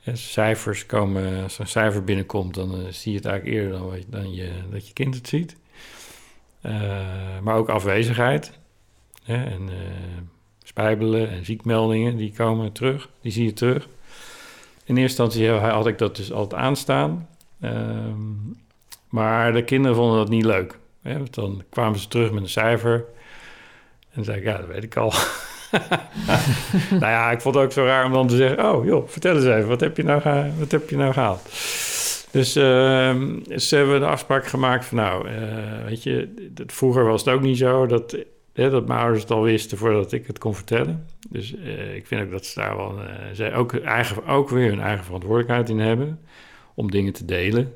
Hè, 0.00 0.16
cijfers 0.16 0.86
komen... 0.86 1.42
Als 1.42 1.54
er 1.54 1.60
een 1.60 1.66
cijfer 1.66 2.04
binnenkomt... 2.04 2.54
dan 2.54 2.74
eh, 2.74 2.92
zie 2.92 3.12
je 3.12 3.18
het 3.18 3.26
eigenlijk 3.26 3.56
eerder 3.58 4.04
dan, 4.10 4.34
je- 4.34 4.62
dat 4.70 4.86
je 4.86 4.92
kind 4.92 5.14
het 5.14 5.28
ziet. 5.28 5.56
Eh, 6.60 7.38
maar 7.42 7.56
ook 7.56 7.68
afwezigheid. 7.68 8.52
Hè, 9.24 9.44
en 9.44 9.68
spijbelen 10.62 11.30
en 11.30 11.44
ziekmeldingen... 11.44 12.16
die 12.16 12.32
komen 12.32 12.72
terug. 12.72 13.08
Die 13.20 13.32
zie 13.32 13.44
je 13.44 13.52
terug. 13.52 13.88
In 14.84 14.96
eerste 14.96 15.22
instantie 15.22 15.50
had 15.50 15.86
ik 15.86 15.98
dat 15.98 16.16
dus 16.16 16.32
altijd 16.32 16.60
aanstaan... 16.60 17.28
Ehm, 17.64 18.54
maar 19.08 19.52
de 19.52 19.64
kinderen 19.64 19.96
vonden 19.96 20.18
dat 20.18 20.28
niet 20.28 20.44
leuk. 20.44 20.78
Hè? 21.02 21.16
Want 21.16 21.34
dan 21.34 21.62
kwamen 21.70 21.98
ze 21.98 22.08
terug 22.08 22.32
met 22.32 22.42
een 22.42 22.48
cijfer. 22.48 23.04
En 24.10 24.24
zei 24.24 24.38
ik, 24.38 24.44
ja, 24.44 24.56
dat 24.56 24.66
weet 24.66 24.82
ik 24.82 24.96
al. 24.96 25.12
nou 26.90 27.12
ja, 27.12 27.30
ik 27.30 27.40
vond 27.40 27.54
het 27.54 27.64
ook 27.64 27.72
zo 27.72 27.84
raar 27.84 28.04
om 28.04 28.12
dan 28.12 28.26
te 28.26 28.36
zeggen... 28.36 28.72
oh 28.72 28.84
joh, 28.84 29.08
vertel 29.08 29.36
eens 29.36 29.44
even, 29.44 29.68
wat 29.68 29.80
heb 29.80 29.96
je 29.96 30.04
nou, 30.04 30.22
wat 30.58 30.70
heb 30.70 30.90
je 30.90 30.96
nou 30.96 31.12
gehaald? 31.12 31.42
Dus 32.30 32.56
ehm, 32.56 33.38
ze 33.56 33.76
hebben 33.76 34.00
de 34.00 34.06
afspraak 34.06 34.46
gemaakt 34.46 34.84
van... 34.84 34.98
nou, 34.98 35.28
eh, 35.28 35.84
weet 35.86 36.02
je, 36.02 36.48
dat, 36.50 36.72
vroeger 36.72 37.04
was 37.04 37.24
het 37.24 37.34
ook 37.34 37.40
niet 37.40 37.58
zo... 37.58 37.86
dat, 37.86 38.16
hè, 38.52 38.70
dat 38.70 38.90
ouders 38.90 39.22
het 39.22 39.30
al 39.30 39.42
wisten 39.42 39.78
voordat 39.78 40.12
ik 40.12 40.26
het 40.26 40.38
kon 40.38 40.54
vertellen. 40.54 41.06
Dus 41.30 41.56
eh, 41.56 41.94
ik 41.94 42.06
vind 42.06 42.22
ook 42.22 42.30
dat 42.30 42.46
ze 42.46 42.60
daar 42.60 42.76
wel... 42.76 42.98
eh, 42.98 43.14
zij 43.32 43.54
ook, 43.54 43.74
eigen, 43.74 44.26
ook 44.26 44.48
weer 44.50 44.68
hun 44.68 44.80
eigen 44.80 45.04
verantwoordelijkheid 45.04 45.68
in 45.68 45.78
hebben 45.78 46.20
om 46.74 46.90
dingen 46.90 47.12
te 47.12 47.24
delen. 47.24 47.74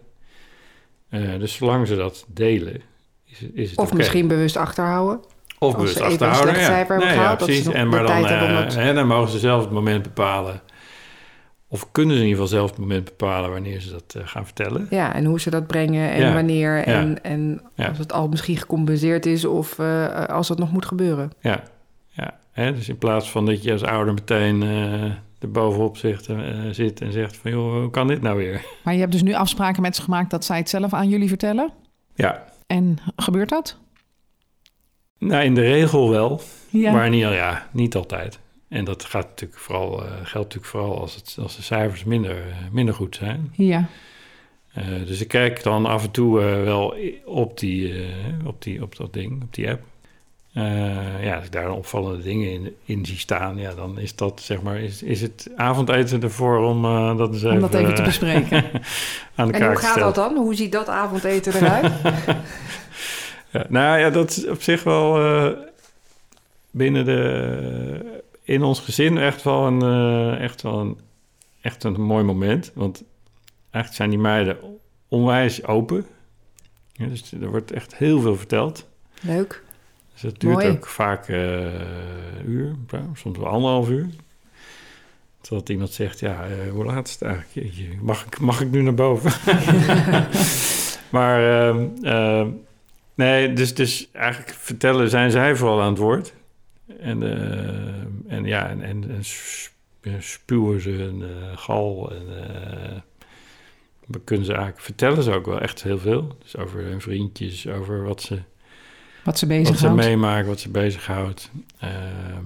Eh, 1.08 1.20
dus 1.38 1.54
zolang 1.54 1.86
ze 1.86 1.96
dat 1.96 2.24
delen, 2.28 2.80
is, 3.26 3.40
het- 3.40 3.50
is 3.54 3.70
het 3.70 3.78
Of 3.78 3.92
misschien 3.94 4.28
bewust 4.28 4.56
achterhouden? 4.56 5.18
Of 5.18 5.26
als 5.58 5.74
bewust 5.74 5.96
ze 5.96 6.04
even 6.04 6.12
een 6.26 6.32
achterhouden. 6.32 6.60
ja. 6.62 6.66
cijfer 6.68 6.98
Nee, 6.98 7.08
gehaald, 7.08 7.38
dat 7.38 7.48
ze 7.48 7.54
precies. 7.54 7.72
En 7.74 7.88
maar 7.88 8.02
dan, 8.06 8.24
eh, 8.26 8.58
het- 8.60 8.74
hè, 8.74 8.94
dan 8.94 9.06
mogen 9.06 9.30
ze 9.30 9.38
zelf 9.38 9.62
het 9.62 9.70
moment 9.72 10.02
bepalen. 10.02 10.60
Of 11.70 11.92
kunnen 11.92 12.14
ze 12.16 12.22
in 12.22 12.28
ieder 12.28 12.42
geval 12.42 12.58
zelf 12.58 12.70
het 12.70 12.78
moment 12.78 13.04
bepalen 13.04 13.50
wanneer 13.50 13.80
ze 13.80 13.90
dat 13.90 14.14
eh, 14.16 14.22
gaan 14.24 14.44
vertellen. 14.44 14.86
Ja, 14.90 15.14
en 15.14 15.24
hoe 15.24 15.40
ze 15.40 15.50
dat 15.50 15.66
brengen 15.66 16.10
en 16.10 16.20
Ja. 16.20 16.32
wanneer. 16.32 16.82
En, 16.84 17.22
en 17.24 17.62
als 17.76 17.98
het 17.98 18.12
al 18.12 18.28
misschien 18.28 18.56
gecompenseerd 18.56 19.26
is 19.26 19.44
of 19.44 19.80
als 20.28 20.48
het 20.48 20.58
nog 20.58 20.72
moet 20.72 20.86
gebeuren. 20.86 21.30
Ja, 21.40 21.62
ja. 22.10 22.38
Hè, 22.52 22.74
dus 22.74 22.88
in 22.88 22.98
plaats 22.98 23.30
van 23.30 23.46
dat 23.46 23.62
je 23.62 23.72
als 23.72 23.82
ouder 23.84 24.14
meteen 24.14 24.62
er 25.40 25.50
bovenop 25.50 25.96
zit, 25.96 26.26
eh, 26.26 26.36
zit 26.70 27.00
en 27.00 27.12
zegt 27.12 27.36
van... 27.36 27.50
joh, 27.50 27.80
hoe 27.80 27.90
kan 27.90 28.06
dit 28.06 28.22
nou 28.22 28.36
weer? 28.36 28.64
Maar 28.84 28.94
je 28.94 29.00
hebt 29.00 29.12
dus 29.12 29.22
nu 29.22 29.34
afspraken 29.34 29.82
met 29.82 29.96
ze 29.96 30.02
gemaakt 30.02 30.30
dat 30.30 30.44
zij 30.44 30.56
het 30.56 30.68
zelf 30.68 30.92
aan 30.92 31.08
jullie 31.08 31.28
vertellen. 31.28 31.72
Ja, 32.14 32.44
En 32.66 32.98
gebeurt 33.16 33.48
dat? 33.48 33.78
nou 35.18 35.44
in 35.44 35.54
de 35.54 35.60
regel 35.60 36.10
wel. 36.10 36.40
Ja. 36.68 36.92
Maar 36.92 37.10
niet, 37.10 37.20
ja, 37.20 37.68
niet 37.72 37.94
altijd. 37.94 38.38
En 38.68 38.84
dat 38.84 39.04
gaat 39.04 39.28
natuurlijk 39.28 39.60
vooral, 39.60 40.04
eh, 40.04 40.10
geldt 40.10 40.32
natuurlijk 40.32 40.64
vooral 40.64 41.00
als, 41.00 41.14
het, 41.14 41.36
als 41.42 41.56
de 41.56 41.62
cijfers 41.62 42.04
minder, 42.04 42.36
eh, 42.36 42.56
minder 42.72 42.94
goed 42.94 43.14
zijn. 43.14 43.52
Ja. 43.56 43.88
Dus 45.06 45.20
ik 45.20 45.28
kijk 45.28 45.62
dan 45.62 45.86
af 45.86 46.04
en 46.04 46.10
toe 46.10 46.40
wel 46.40 46.94
op, 47.24 47.58
die, 47.58 47.94
op, 48.44 48.62
die, 48.62 48.82
op 48.82 48.96
dat 48.96 49.12
ding, 49.12 49.42
op 49.42 49.54
die 49.54 49.70
app. 49.70 49.82
Eh, 50.58 51.24
ja, 51.24 51.34
als 51.34 51.44
ik 51.44 51.52
daar 51.52 51.70
opvallende 51.70 52.22
dingen 52.22 52.52
in, 52.52 52.76
in 52.84 53.06
zie 53.06 53.18
staan, 53.18 53.56
ja, 53.56 53.74
dan 53.74 53.98
is 53.98 54.14
dat 54.14 54.40
zeg 54.40 54.62
maar, 54.62 54.78
is, 54.78 55.02
is 55.02 55.20
het 55.20 55.48
avondeten 55.56 56.22
ervoor 56.22 56.58
om 56.58 56.84
eh, 56.84 57.16
dat 57.16 57.32
eens 57.32 57.44
Om 57.44 57.48
even, 57.50 57.60
dat 57.60 57.74
even 57.74 57.94
te 57.94 58.00
eh, 58.00 58.06
bespreken. 58.06 58.64
aan 59.34 59.48
de 59.48 59.52
En 59.52 59.66
hoe 59.66 59.76
gaat 59.76 59.90
stellen. 59.90 60.00
dat 60.00 60.14
dan? 60.14 60.36
Hoe 60.36 60.54
ziet 60.54 60.72
dat 60.72 60.88
avondeten 60.88 61.54
eruit? 61.54 61.92
Ja, 63.50 63.64
nou 63.68 63.98
ja, 63.98 64.10
dat 64.10 64.30
is 64.30 64.46
op 64.46 64.62
zich 64.62 64.82
wel 64.82 65.20
binnen 66.70 67.04
de... 67.04 68.20
In 68.42 68.62
ons 68.62 68.80
gezin 68.80 69.18
echt 69.18 69.42
wel 69.42 69.66
een, 69.66 69.82
echt 70.38 70.62
wel 70.62 70.78
een, 70.78 70.98
echt 71.60 71.84
een 71.84 72.02
mooi 72.02 72.24
moment. 72.24 72.72
Want 72.74 73.04
eigenlijk 73.70 73.94
zijn 73.94 74.10
die 74.10 74.18
meiden 74.18 74.56
onwijs 75.08 75.64
open. 75.64 76.06
Ja, 76.92 77.06
dus 77.06 77.32
er 77.32 77.50
wordt 77.50 77.72
echt 77.72 77.96
heel 77.96 78.20
veel 78.20 78.36
verteld. 78.36 78.86
Leuk. 79.20 79.62
Dus 80.20 80.30
het 80.30 80.40
duurt 80.40 80.54
Mooi. 80.54 80.68
ook 80.68 80.86
vaak 80.86 81.28
eh, 81.28 81.62
een 81.62 82.46
uur, 82.46 82.74
soms 83.14 83.38
wel 83.38 83.46
anderhalf 83.46 83.88
uur. 83.88 84.06
Totdat 85.40 85.68
iemand 85.68 85.92
zegt, 85.92 86.20
ja, 86.20 86.46
eh, 86.46 86.70
hoe 86.70 86.84
laat 86.84 87.06
is 87.06 87.12
het 87.12 87.22
eigenlijk? 87.22 88.02
Mag 88.02 88.26
ik, 88.26 88.38
mag 88.38 88.60
ik 88.60 88.70
nu 88.70 88.82
naar 88.82 88.94
boven? 88.94 89.30
maar 91.16 91.68
ehm, 91.68 91.86
ehm, 92.02 92.48
nee, 93.14 93.52
dus, 93.52 93.74
dus 93.74 94.08
eigenlijk 94.12 94.54
vertellen 94.54 95.10
zijn 95.10 95.30
zij 95.30 95.56
vooral 95.56 95.80
aan 95.82 95.88
het 95.90 95.98
woord. 95.98 96.34
En, 97.00 97.22
eh, 97.22 98.36
en 98.36 98.44
ja, 98.44 98.68
en, 98.68 98.82
en, 98.82 99.10
en 99.10 99.24
sp- 99.24 99.72
spuwen 100.18 100.80
ze 100.80 100.92
een 100.92 101.24
gal. 101.58 102.12
En 102.12 102.26
we 104.06 104.20
kunnen 104.24 104.46
ze 104.46 104.52
eigenlijk 104.52 104.82
vertellen 104.84 105.22
ze 105.22 105.32
ook 105.32 105.46
wel 105.46 105.60
echt 105.60 105.82
heel 105.82 105.98
veel. 105.98 106.36
Dus 106.42 106.56
over 106.56 106.84
hun 106.84 107.00
vriendjes, 107.00 107.68
over 107.68 108.02
wat 108.04 108.22
ze 108.22 108.38
Wat 109.24 109.38
ze 109.38 109.46
wat 109.46 109.56
ze 109.56 109.62
bezighoudt. 109.72 109.96
meemaken, 110.04 110.46
wat 110.48 110.60
ze 110.60 110.68
bezighoudt. 110.70 111.50
Ehm 111.78 112.44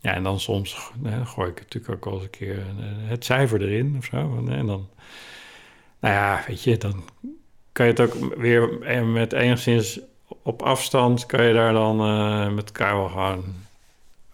ja, 0.00 0.12
en 0.14 0.22
dan 0.22 0.40
soms 0.40 0.90
gooi 1.24 1.50
ik 1.50 1.58
natuurlijk 1.60 1.94
ook 1.94 2.04
wel 2.04 2.14
eens 2.14 2.22
een 2.22 2.30
keer 2.30 2.58
eh, 2.58 2.64
het 3.08 3.24
cijfer 3.24 3.62
erin 3.62 3.94
of 3.98 4.04
zo. 4.04 4.16
En, 4.38 4.48
en 4.52 4.66
dan, 4.66 4.88
nou 6.00 6.14
ja, 6.14 6.44
weet 6.46 6.62
je, 6.62 6.76
dan 6.76 7.04
kan 7.72 7.86
je 7.86 7.92
het 7.92 8.00
ook 8.00 8.36
weer 8.36 8.82
eh, 8.82 9.02
met 9.12 9.32
enigszins 9.32 10.00
op 10.42 10.62
afstand, 10.62 11.26
kan 11.26 11.44
je 11.44 11.54
daar 11.54 11.72
dan 11.72 12.00
eh, 12.00 12.54
met 12.54 12.66
elkaar 12.66 12.96
wel 12.96 13.08
gewoon 13.08 13.44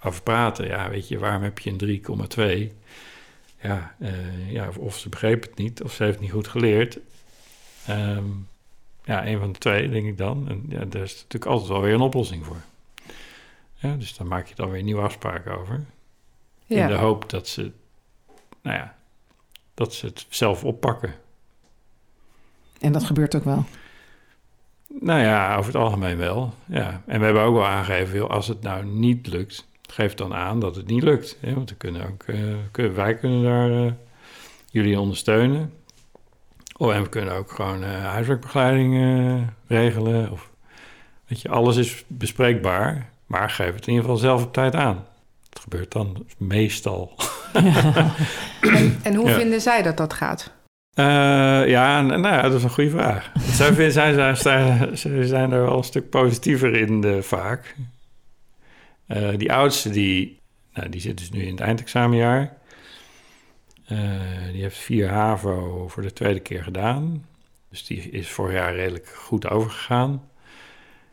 over 0.04 0.23
praten. 0.23 0.66
Ja, 0.66 0.90
weet 0.90 1.09
je, 1.09 1.18
waarom 1.18 1.42
heb 1.42 1.59
je 1.59 1.70
een 1.70 2.70
3,2? 2.70 2.75
Ja, 3.62 3.94
ja, 4.49 4.68
of- 4.68 4.76
of 4.78 4.99
ze 4.99 5.09
begreep 5.09 5.42
het 5.42 5.56
niet, 5.56 5.82
of 5.82 5.92
ze 5.92 6.02
heeft 6.02 6.14
het 6.14 6.23
niet 6.25 6.32
goed 6.35 6.49
geleerd. 6.49 6.99
Ehm, 7.87 8.25
ja, 9.04 9.26
een 9.26 9.38
van 9.38 9.52
de 9.52 9.59
twee, 9.59 9.88
denk 9.88 10.07
ik 10.07 10.19
dan. 10.19 10.49
En 10.49 10.64
ja, 10.69 10.85
daar 10.85 11.02
is 11.02 11.14
natuurlijk 11.14 11.50
altijd 11.50 11.69
wel 11.69 11.80
weer 11.80 11.95
een 11.95 12.00
oplossing 12.00 12.45
voor. 12.45 12.61
Ja, 13.75 13.95
dus 13.95 14.16
dan 14.16 14.28
maak 14.28 14.47
je 14.47 14.54
dan 14.54 14.71
weer 14.71 14.83
nieuwe 14.83 15.02
afspraken 15.02 15.59
over. 15.59 15.85
Ja. 16.66 16.83
In 16.83 16.88
de 16.88 16.95
hoop 16.95 17.30
dat 17.30 17.49
ze, 17.49 17.73
nou 18.62 18.76
ja, 18.76 18.97
dat 19.75 19.95
ze 19.95 20.07
het 20.07 20.26
zelf 20.28 20.64
oppakken. 20.64 21.14
En 22.80 22.92
dat 22.92 23.04
gebeurt 23.04 23.35
ook 23.37 23.45
wel. 23.45 23.64
Nou 25.00 25.21
ja, 25.21 25.57
over 25.57 25.73
het 25.73 25.83
algemeen 25.83 26.16
wel. 26.16 26.54
Ja. 26.66 27.02
En 27.07 27.19
we 27.19 27.25
hebben 27.25 27.42
ook 27.42 27.54
wel 27.54 27.66
aangegeven, 27.66 28.28
als 28.28 28.49
het 28.49 28.62
nou 28.62 28.85
niet 28.85 29.26
lukt, 29.26 29.66
geef 29.83 30.14
dan 30.14 30.35
aan 30.35 30.61
dat 30.61 30.76
het 30.76 30.87
niet 30.87 31.02
lukt. 31.02 31.37
Hè? 31.40 31.54
Want 31.54 31.76
kunnen 31.76 32.07
ook, 32.07 32.23
eh, 32.23 32.54
kunnen, 32.71 32.95
wij 32.95 33.14
kunnen 33.14 33.42
daar 33.42 33.87
eh, 33.87 33.92
jullie 34.71 35.00
ondersteunen. 35.00 35.73
Oh, 36.80 36.94
en 36.94 37.02
we 37.02 37.08
kunnen 37.08 37.34
ook 37.34 37.50
gewoon 37.50 37.84
eh, 37.84 38.04
huiswerkbegeleiding 38.04 38.94
eh, 38.94 39.42
regelen. 39.66 40.30
Of, 40.30 40.50
weet 41.26 41.40
je, 41.40 41.49
alles 41.49 41.76
is 41.76 42.04
bespreekbaar, 42.06 43.08
maar 43.26 43.50
geef 43.50 43.75
het 43.75 43.87
in 43.87 43.92
ieder 43.92 44.00
geval 44.04 44.16
zelf 44.16 44.42
op 44.44 44.52
tijd 44.52 44.75
aan. 44.75 45.04
Het 45.50 45.58
gebeurt 45.58 45.92
dan 45.92 46.26
meestal. 46.38 47.12
En 49.02 49.14
hoe 49.14 49.28
Ja. 49.28 49.34
vinden 49.34 49.60
zij 49.60 49.82
dat 49.82 49.96
dat 49.96 50.12
gaat? 50.12 50.52
Eh, 50.94 51.04
ja, 51.68 52.00
nou 52.02 52.22
ja, 52.22 52.42
dat 52.42 52.54
is 52.54 52.62
een 52.62 52.70
goede 52.70 52.90
vraag. 52.90 53.32
Zij, 53.58 53.66
vinden- 53.66 53.92
zij, 53.92 54.12
zijn, 54.14 54.37
zij, 54.37 54.88
zij 54.92 55.22
zijn 55.26 55.52
er 55.52 55.62
wel 55.62 55.76
een 55.76 55.84
stuk 55.84 56.10
positiever 56.10 56.75
in 56.76 57.04
eh, 57.04 57.18
vaak. 57.22 57.75
Die 59.37 59.52
oudste, 59.52 59.90
die, 59.90 60.40
nou, 60.75 60.88
die 60.88 61.00
zit 61.00 61.18
dus 61.18 61.30
nu 61.30 61.42
in 61.42 61.50
het 61.50 61.60
eindexamenjaar. 61.60 62.52
Eh, 63.90 64.52
die 64.52 64.62
heeft 64.62 64.78
vier 64.78 65.09
HAVO 65.09 65.88
voor 65.88 66.02
de 66.02 66.12
tweede 66.12 66.40
keer 66.40 66.62
gedaan. 66.62 67.26
Dus 67.68 67.85
die 67.87 68.11
is 68.11 68.30
vorig 68.30 68.52
jaar 68.52 68.75
redelijk 68.75 69.09
goed 69.09 69.49
overgegaan. 69.49 70.28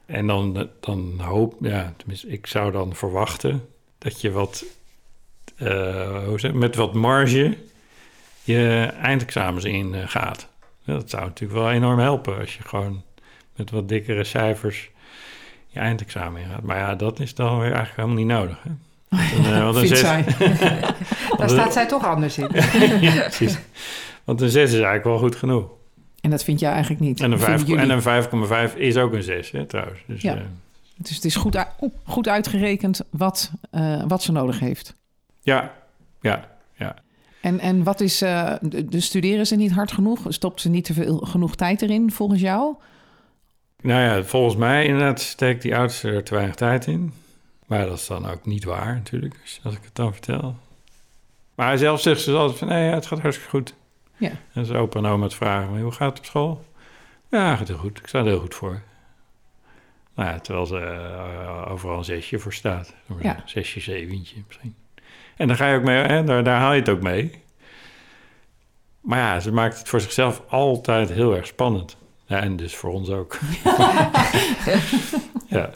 En 0.05 0.27
dan, 0.27 0.69
dan 0.79 1.19
hoop, 1.19 1.55
ja, 1.62 1.93
tenminste, 1.98 2.27
ik 2.27 2.48
zou 2.48 2.72
dan 2.72 2.96
verwachten 2.96 3.67
dat 3.98 4.22
je 4.22 4.31
wat, 4.31 4.65
hoe 6.25 6.36
zeg, 6.36 6.53
met 6.53 6.75
wat 6.75 6.93
marge 6.93 7.57
je 8.48 8.93
eindexamens 9.01 9.65
in 9.65 9.93
eh, 9.93 10.07
gaat. 10.07 10.48
Dat 10.86 11.10
zou 11.10 11.24
natuurlijk 11.24 11.60
wel 11.60 11.72
enorm 11.72 12.00
helpen 12.00 12.38
als 12.39 12.57
je 12.57 12.63
gewoon 12.63 13.03
met 13.55 13.72
wat 13.72 13.89
dikkere 13.89 14.24
cijfers 14.24 14.89
je 15.67 15.79
eindexamen 15.79 16.41
ingaat. 16.41 16.62
Maar 16.62 16.77
ja, 16.77 16.96
dat 16.96 17.19
is 17.19 17.36
dan 17.36 17.60
weer 17.60 17.74
eigenlijk 17.74 17.96
helemaal 17.96 18.15
niet 18.15 18.27
nodig. 18.27 18.63
Hè? 18.63 18.69
Een, 19.09 19.63
want 19.63 19.75
een 19.75 19.81
Vindt 19.87 19.87
zes- 19.87 19.99
zij. 19.99 20.25
Daar 21.37 21.49
staat 21.49 21.73
zij 21.73 21.87
toch 21.87 22.05
anders 22.05 22.37
in. 22.37 22.47
ja, 23.01 23.13
precies. 23.21 23.57
Want 24.23 24.41
een 24.41 24.49
6 24.49 24.63
is 24.63 24.73
eigenlijk 24.73 25.03
wel 25.03 25.17
goed 25.17 25.35
genoeg. 25.35 25.69
En 26.21 26.29
dat 26.29 26.43
vind 26.43 26.59
jij 26.59 26.71
eigenlijk 26.71 27.01
niet. 27.01 27.19
En 27.19 27.31
een, 27.31 27.39
Vinden 27.39 27.57
5, 27.57 27.67
jullie. 27.69 27.81
en 27.83 27.89
een 28.59 28.69
5,5 28.71 28.77
is 28.77 28.97
ook 28.97 29.13
een 29.13 29.23
6, 29.23 29.51
hè, 29.51 29.65
trouwens. 29.65 29.99
Dus, 30.07 30.21
Ja. 30.21 30.35
eh, 30.35 30.41
Dus 30.97 31.15
het 31.15 31.25
is 31.25 31.35
goed, 31.35 31.65
goed 32.05 32.27
uitgerekend 32.27 33.01
wat, 33.09 33.51
eh, 33.71 34.03
wat 34.07 34.23
ze 34.23 34.31
nodig 34.31 34.59
heeft. 34.59 34.93
ja, 35.41 35.73
ja, 36.21 36.45
En, 37.41 37.59
en 37.59 37.83
wat 37.83 38.01
is, 38.01 38.17
de, 38.17 38.85
de 38.89 38.99
studeren 38.99 39.47
ze 39.47 39.55
niet 39.55 39.71
hard 39.71 39.91
genoeg? 39.91 40.19
Stopt 40.27 40.61
ze 40.61 40.69
niet 40.69 40.85
te 40.85 40.93
veel, 40.93 41.17
genoeg 41.17 41.55
tijd 41.55 41.81
erin 41.81 42.11
volgens 42.11 42.41
jou? 42.41 42.75
Nou 43.81 44.01
ja, 44.01 44.23
volgens 44.23 44.55
mij 44.55 44.85
inderdaad 44.85 45.19
steekt 45.21 45.61
die 45.61 45.75
oudste 45.75 46.09
er 46.09 46.23
te 46.23 46.33
weinig 46.33 46.55
tijd 46.55 46.87
in. 46.87 47.13
Maar 47.67 47.86
dat 47.86 47.97
is 47.97 48.07
dan 48.07 48.25
ook 48.29 48.45
niet 48.45 48.63
waar 48.63 48.93
natuurlijk, 48.93 49.36
als- 49.63 49.75
ik 49.75 49.83
het 49.83 49.95
dan 49.95 50.12
vertel. 50.13 50.55
Maar 51.55 51.77
zelf 51.77 52.01
zegt 52.01 52.21
ze 52.21 52.31
altijd 52.33 52.57
van, 52.59 52.67
nee, 52.67 52.89
het 52.91 53.05
gaat 53.05 53.19
hartstikke 53.19 53.51
goed. 53.51 53.74
Ja. 54.17 54.31
En 54.53 54.65
ze 54.65 54.75
opa 54.77 55.00
en 55.00 55.05
oma 55.05 55.24
het 55.24 55.33
vragen, 55.33 55.81
hoe 55.81 55.91
gaat 55.91 56.09
het 56.09 56.17
op 56.19 56.25
school? 56.25 56.65
Ja, 57.29 57.55
gaat 57.55 57.67
heel 57.67 57.77
goed. 57.77 57.97
Ik 58.00 58.07
sta 58.07 58.19
er 58.19 58.25
heel 58.25 58.39
goed 58.39 58.55
voor. 58.55 58.81
Nou 60.15 60.29
ja, 60.29 60.39
terwijl 60.39 60.65
ze 60.65 60.77
eh, 60.79 61.71
overal 61.71 61.97
een 61.97 62.03
zesje 62.03 62.39
voor 62.39 62.53
staat. 62.53 62.93
Ja. 63.21 63.41
Zesje, 63.45 63.79
zeventje 63.79 64.43
misschien. 64.47 64.75
En 65.36 65.47
daar 65.47 65.57
ga 65.57 65.67
je 65.67 65.77
ook 65.77 65.83
mee, 65.83 66.03
hè, 66.03 66.24
daar, 66.24 66.43
daar 66.43 66.59
haal 66.59 66.74
je 66.74 66.79
het 66.79 66.89
ook 66.89 67.01
mee. 67.01 67.41
Maar 69.01 69.19
ja, 69.19 69.39
ze 69.39 69.51
maakt 69.51 69.77
het 69.77 69.89
voor 69.89 70.01
zichzelf 70.01 70.41
altijd 70.50 71.09
heel 71.09 71.36
erg 71.36 71.47
spannend. 71.47 71.97
Ja, 72.25 72.39
en 72.39 72.55
dus 72.55 72.75
voor 72.75 72.91
ons 72.91 73.09
ook. 73.09 73.39
ja, 75.50 75.69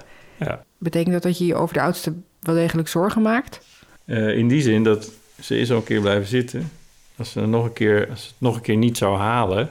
ja. 0.45 0.65
Betekent 0.77 1.13
dat 1.13 1.23
dat 1.23 1.37
je 1.37 1.45
je 1.45 1.55
over 1.55 1.73
de 1.73 1.81
oudste 1.81 2.13
wel 2.39 2.55
degelijk 2.55 2.87
zorgen 2.87 3.21
maakt? 3.21 3.61
Eh, 4.05 4.37
in 4.37 4.47
die 4.47 4.61
zin 4.61 4.83
dat 4.83 5.11
ze 5.39 5.57
is 5.57 5.71
al 5.71 5.77
een 5.77 5.83
keer 5.83 6.01
blijven 6.01 6.27
zitten. 6.27 6.71
Als 7.17 7.31
ze, 7.31 7.45
nog 7.45 7.65
een 7.65 7.73
keer, 7.73 8.09
als 8.09 8.21
ze 8.21 8.27
het 8.27 8.41
nog 8.41 8.55
een 8.55 8.61
keer 8.61 8.77
niet 8.77 8.97
zou 8.97 9.17
halen... 9.17 9.69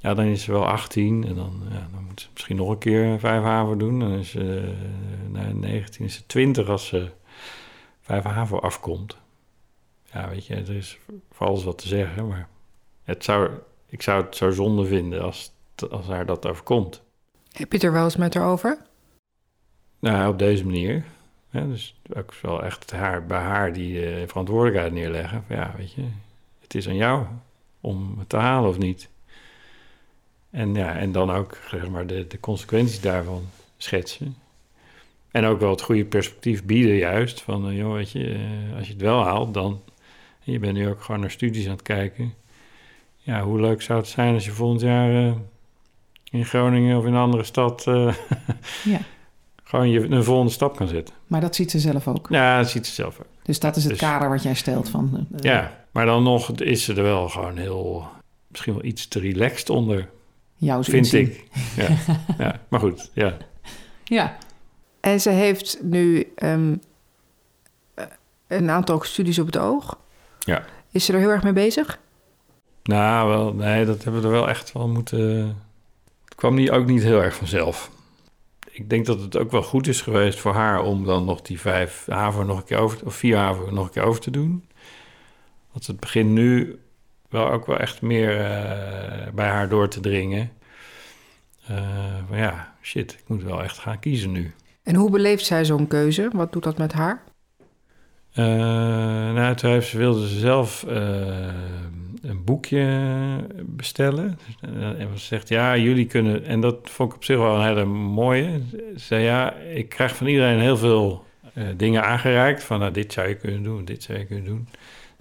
Ja, 0.00 0.14
dan 0.14 0.24
is 0.24 0.42
ze 0.42 0.52
wel 0.52 0.66
18 0.66 1.24
en 1.26 1.34
dan, 1.34 1.62
ja, 1.70 1.88
dan 1.92 2.04
moet 2.04 2.20
ze 2.20 2.28
misschien 2.32 2.56
nog 2.56 2.70
een 2.70 2.78
keer 2.78 3.18
vijf 3.18 3.42
HAVO 3.42 3.76
doen. 3.76 4.00
Dan 4.00 4.12
is 4.12 4.30
ze 4.30 4.74
eh, 5.24 5.30
na 5.30 5.52
19 5.52 6.04
is 6.04 6.14
ze 6.14 6.26
20 6.26 6.68
als 6.68 6.86
ze 6.86 7.08
vijf 8.00 8.22
HAVO 8.22 8.58
afkomt. 8.58 9.16
Ja, 10.12 10.28
weet 10.28 10.46
je, 10.46 10.54
er 10.54 10.76
is 10.76 10.98
voor 11.32 11.46
alles 11.46 11.64
wat 11.64 11.78
te 11.78 11.88
zeggen, 11.88 12.28
maar 12.28 12.48
het 13.02 13.24
zou, 13.24 13.50
ik 13.88 14.02
zou 14.02 14.24
het 14.24 14.36
zo 14.36 14.50
zonde 14.50 14.84
vinden 14.84 15.22
als, 15.22 15.52
als 15.90 16.06
haar 16.06 16.26
dat 16.26 16.46
overkomt. 16.46 17.02
Heb 17.52 17.68
je 17.68 17.76
het 17.76 17.86
er 17.86 17.92
wel 17.92 18.04
eens 18.04 18.16
met 18.16 18.34
haar 18.34 18.46
over? 18.46 18.78
Nou, 19.98 20.28
op 20.28 20.38
deze 20.38 20.64
manier. 20.64 21.04
Ja, 21.50 21.60
dus 21.60 21.94
ook 22.16 22.34
wel 22.42 22.64
echt 22.64 22.90
haar, 22.90 23.26
bij 23.26 23.40
haar 23.40 23.72
die 23.72 24.06
eh, 24.06 24.28
verantwoordelijkheid 24.28 24.92
neerleggen. 24.92 25.44
Van, 25.46 25.56
ja, 25.56 25.74
weet 25.76 25.92
je, 25.92 26.04
het 26.60 26.74
is 26.74 26.88
aan 26.88 26.96
jou 26.96 27.26
om 27.80 28.18
het 28.18 28.28
te 28.28 28.36
halen 28.36 28.70
of 28.70 28.78
niet. 28.78 29.08
En, 30.50 30.74
ja, 30.74 30.96
en 30.96 31.12
dan 31.12 31.30
ook 31.30 31.58
zeg 31.68 31.88
maar, 31.88 32.06
de, 32.06 32.26
de 32.26 32.40
consequenties 32.40 33.00
daarvan 33.00 33.42
schetsen. 33.76 34.36
En 35.30 35.44
ook 35.44 35.60
wel 35.60 35.70
het 35.70 35.82
goede 35.82 36.04
perspectief 36.04 36.64
bieden 36.64 36.94
juist. 36.96 37.40
Van, 37.40 37.68
eh, 37.68 37.76
joh, 37.76 37.92
weet 37.92 38.10
je, 38.10 38.32
eh, 38.32 38.76
als 38.76 38.86
je 38.86 38.92
het 38.92 39.02
wel 39.02 39.22
haalt, 39.22 39.54
dan... 39.54 39.80
je 40.42 40.58
bent 40.58 40.76
nu 40.76 40.88
ook 40.88 41.02
gewoon 41.02 41.20
naar 41.20 41.30
studies 41.30 41.64
aan 41.64 41.72
het 41.72 41.82
kijken. 41.82 42.34
Ja, 43.16 43.42
hoe 43.42 43.60
leuk 43.60 43.82
zou 43.82 43.98
het 43.98 44.08
zijn 44.08 44.34
als 44.34 44.44
je 44.44 44.50
volgend 44.50 44.80
jaar 44.80 45.34
in 46.30 46.44
Groningen 46.44 46.98
of 46.98 47.04
in 47.04 47.12
een 47.12 47.20
andere 47.20 47.44
stad... 47.44 47.84
Ja. 48.84 49.00
gewoon 49.68 49.88
je, 49.88 50.10
een 50.10 50.24
volgende 50.24 50.52
stap 50.52 50.76
kan 50.76 50.88
zetten. 50.88 51.14
Maar 51.26 51.40
dat 51.40 51.54
ziet 51.54 51.70
ze 51.70 51.78
zelf 51.78 52.08
ook. 52.08 52.26
Ja, 52.30 52.58
dat 52.58 52.70
ziet 52.70 52.86
ze 52.86 52.92
zelf 52.92 53.18
ook. 53.18 53.26
Dus 53.42 53.58
dat 53.58 53.76
is 53.76 53.82
het 53.82 53.92
Dus- 53.92 54.00
kader 54.00 54.28
wat 54.28 54.42
jij 54.42 54.54
stelt 54.54 54.88
van... 54.88 55.26
eh, 55.32 55.38
Ja, 55.42 55.84
maar 55.92 56.06
dan 56.06 56.22
nog 56.22 56.50
is 56.50 56.84
ze 56.84 56.94
er 56.94 57.02
wel 57.02 57.28
gewoon 57.28 57.56
heel... 57.56 58.06
Misschien 58.48 58.72
wel 58.72 58.84
iets 58.84 59.08
te 59.08 59.20
relaxed 59.20 59.70
onder, 59.70 60.08
Jouw 60.56 60.82
vind 60.82 60.96
inzien. 60.96 61.20
ik. 61.30 61.44
Ja, 61.76 61.88
ja, 62.38 62.60
maar 62.68 62.80
goed, 62.80 63.10
ja. 63.14 63.36
Ja, 64.04 64.36
En 65.00 65.20
ze 65.20 65.30
heeft 65.30 65.78
nu 65.82 66.32
ehm, 66.34 66.74
eh, 67.94 68.04
een 68.46 68.70
aantal 68.70 69.00
studies 69.02 69.38
op 69.38 69.46
het 69.46 69.58
oog. 69.58 69.98
Ja. 70.38 70.64
Is 70.90 71.04
ze 71.04 71.12
er 71.12 71.18
heel 71.18 71.28
erg 71.30 71.42
mee 71.42 71.52
bezig? 71.52 71.98
Nou, 72.82 73.28
wel, 73.28 73.52
nee, 73.54 73.84
dat 73.84 74.04
hebben 74.04 74.20
we 74.20 74.26
er 74.26 74.32
wel 74.32 74.48
echt 74.48 74.72
wel 74.72 74.88
moeten... 74.88 75.46
Het 76.24 76.34
kwam 76.34 76.54
niet, 76.54 76.70
ook 76.70 76.86
niet 76.86 77.02
heel 77.02 77.22
erg 77.22 77.34
vanzelf. 77.34 77.90
Ik 78.78 78.90
denk 78.90 79.06
dat 79.06 79.20
het 79.20 79.36
ook 79.36 79.50
wel 79.50 79.62
goed 79.62 79.86
is 79.86 80.00
geweest 80.00 80.38
voor 80.38 80.54
haar... 80.54 80.82
om 80.82 81.04
dan 81.04 81.24
nog 81.24 81.42
die 81.42 81.60
vijf 81.60 82.06
haven 82.06 82.46
nog 82.46 82.58
een 82.58 82.64
keer 82.64 82.78
over... 82.78 83.06
of 83.06 83.14
vier 83.14 83.36
haven 83.36 83.74
nog 83.74 83.84
een 83.84 83.92
keer 83.92 84.02
over 84.02 84.20
te 84.20 84.30
doen. 84.30 84.64
Want 85.72 85.86
het 85.86 86.00
begint 86.00 86.30
nu 86.30 86.78
wel 87.28 87.50
ook 87.50 87.66
wel 87.66 87.78
echt 87.78 88.02
meer 88.02 88.40
eh, 88.40 89.32
bij 89.34 89.48
haar 89.48 89.68
door 89.68 89.88
te 89.88 90.00
dringen. 90.00 90.50
Eh, 91.66 91.76
maar 92.28 92.38
ja, 92.38 92.74
shit, 92.82 93.12
ik 93.12 93.24
moet 93.26 93.42
wel 93.42 93.62
echt 93.62 93.78
gaan 93.78 93.98
kiezen 93.98 94.32
nu. 94.32 94.54
En 94.82 94.94
hoe 94.94 95.10
beleeft 95.10 95.46
zij 95.46 95.64
zo'n 95.64 95.86
keuze? 95.86 96.30
Wat 96.32 96.52
doet 96.52 96.62
dat 96.62 96.78
met 96.78 96.92
haar? 96.92 97.22
Eh, 98.32 98.44
nou, 99.34 99.54
toen 99.54 99.70
heeft, 99.70 99.88
ze 99.88 99.98
wilde 99.98 100.28
ze 100.28 100.38
zelf 100.38 100.84
een 102.28 102.44
boekje 102.44 103.46
bestellen. 103.64 104.38
Eh, 104.60 105.00
En 105.00 105.18
ze 105.18 105.24
zegt, 105.26 105.48
ja, 105.48 105.76
jullie 105.76 106.06
kunnen... 106.06 106.44
En 106.44 106.60
dat 106.60 106.76
vond 106.82 107.10
ik 107.10 107.16
op 107.16 107.24
zich 107.24 107.36
wel 107.36 107.54
een 107.54 107.66
hele 107.66 107.84
mooie. 107.84 108.60
Ze 108.70 108.92
zei, 108.96 109.24
ja, 109.24 109.52
ik 109.54 109.88
krijg 109.88 110.16
van 110.16 110.26
iedereen 110.26 110.60
heel 110.60 110.76
veel 110.76 111.24
eh, 111.54 111.64
dingen 111.76 112.04
aangereikt. 112.04 112.64
Van, 112.64 112.78
nou, 112.78 112.92
dit 112.92 113.12
zou 113.12 113.28
je 113.28 113.34
kunnen 113.34 113.62
doen, 113.62 113.84
dit 113.84 114.02
zou 114.02 114.18
je 114.18 114.24
kunnen 114.24 114.44
doen. 114.44 114.68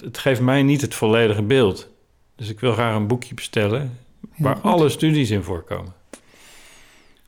Het 0.04 0.18
geeft 0.18 0.42
mij 0.42 0.64
niet 0.64 0.82
het 0.82 0.96
volledige 0.96 1.44
beeld. 1.44 1.90
Dus 2.36 2.50
ik 2.50 2.60
wil 2.60 2.74
graag 2.74 2.96
een 2.96 3.08
boekje 3.08 3.34
bestellen... 3.34 3.98
waar 4.38 4.60
alle 4.60 4.90
studies 4.90 5.30
in 5.30 5.44
voorkomen. 5.44 5.94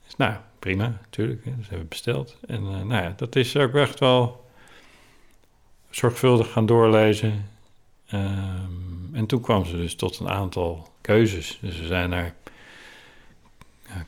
Dus, 0.04 0.16
nou, 0.16 0.34
prima, 0.58 0.98
natuurlijk. 1.02 1.44
hè, 1.44 1.50
Dus 1.56 1.68
hebben 1.68 1.82
we 1.82 1.88
besteld. 1.88 2.36
En 2.46 2.56
eh, 2.56 2.82
nou 2.82 3.02
ja, 3.02 3.12
dat 3.16 3.36
is 3.36 3.56
ook 3.56 3.74
echt 3.74 4.00
wel 4.00 4.48
zorgvuldig 5.90 6.52
gaan 6.52 6.66
doorlezen. 6.66 7.48
Ehm, 8.06 8.89
en 9.20 9.26
toen 9.26 9.40
kwam 9.40 9.64
ze 9.64 9.76
dus 9.76 9.94
tot 9.94 10.18
een 10.18 10.28
aantal 10.28 10.88
keuzes. 11.00 11.58
Dus 11.60 11.80
we 11.80 11.86
zijn 11.86 12.10
naar 12.10 12.34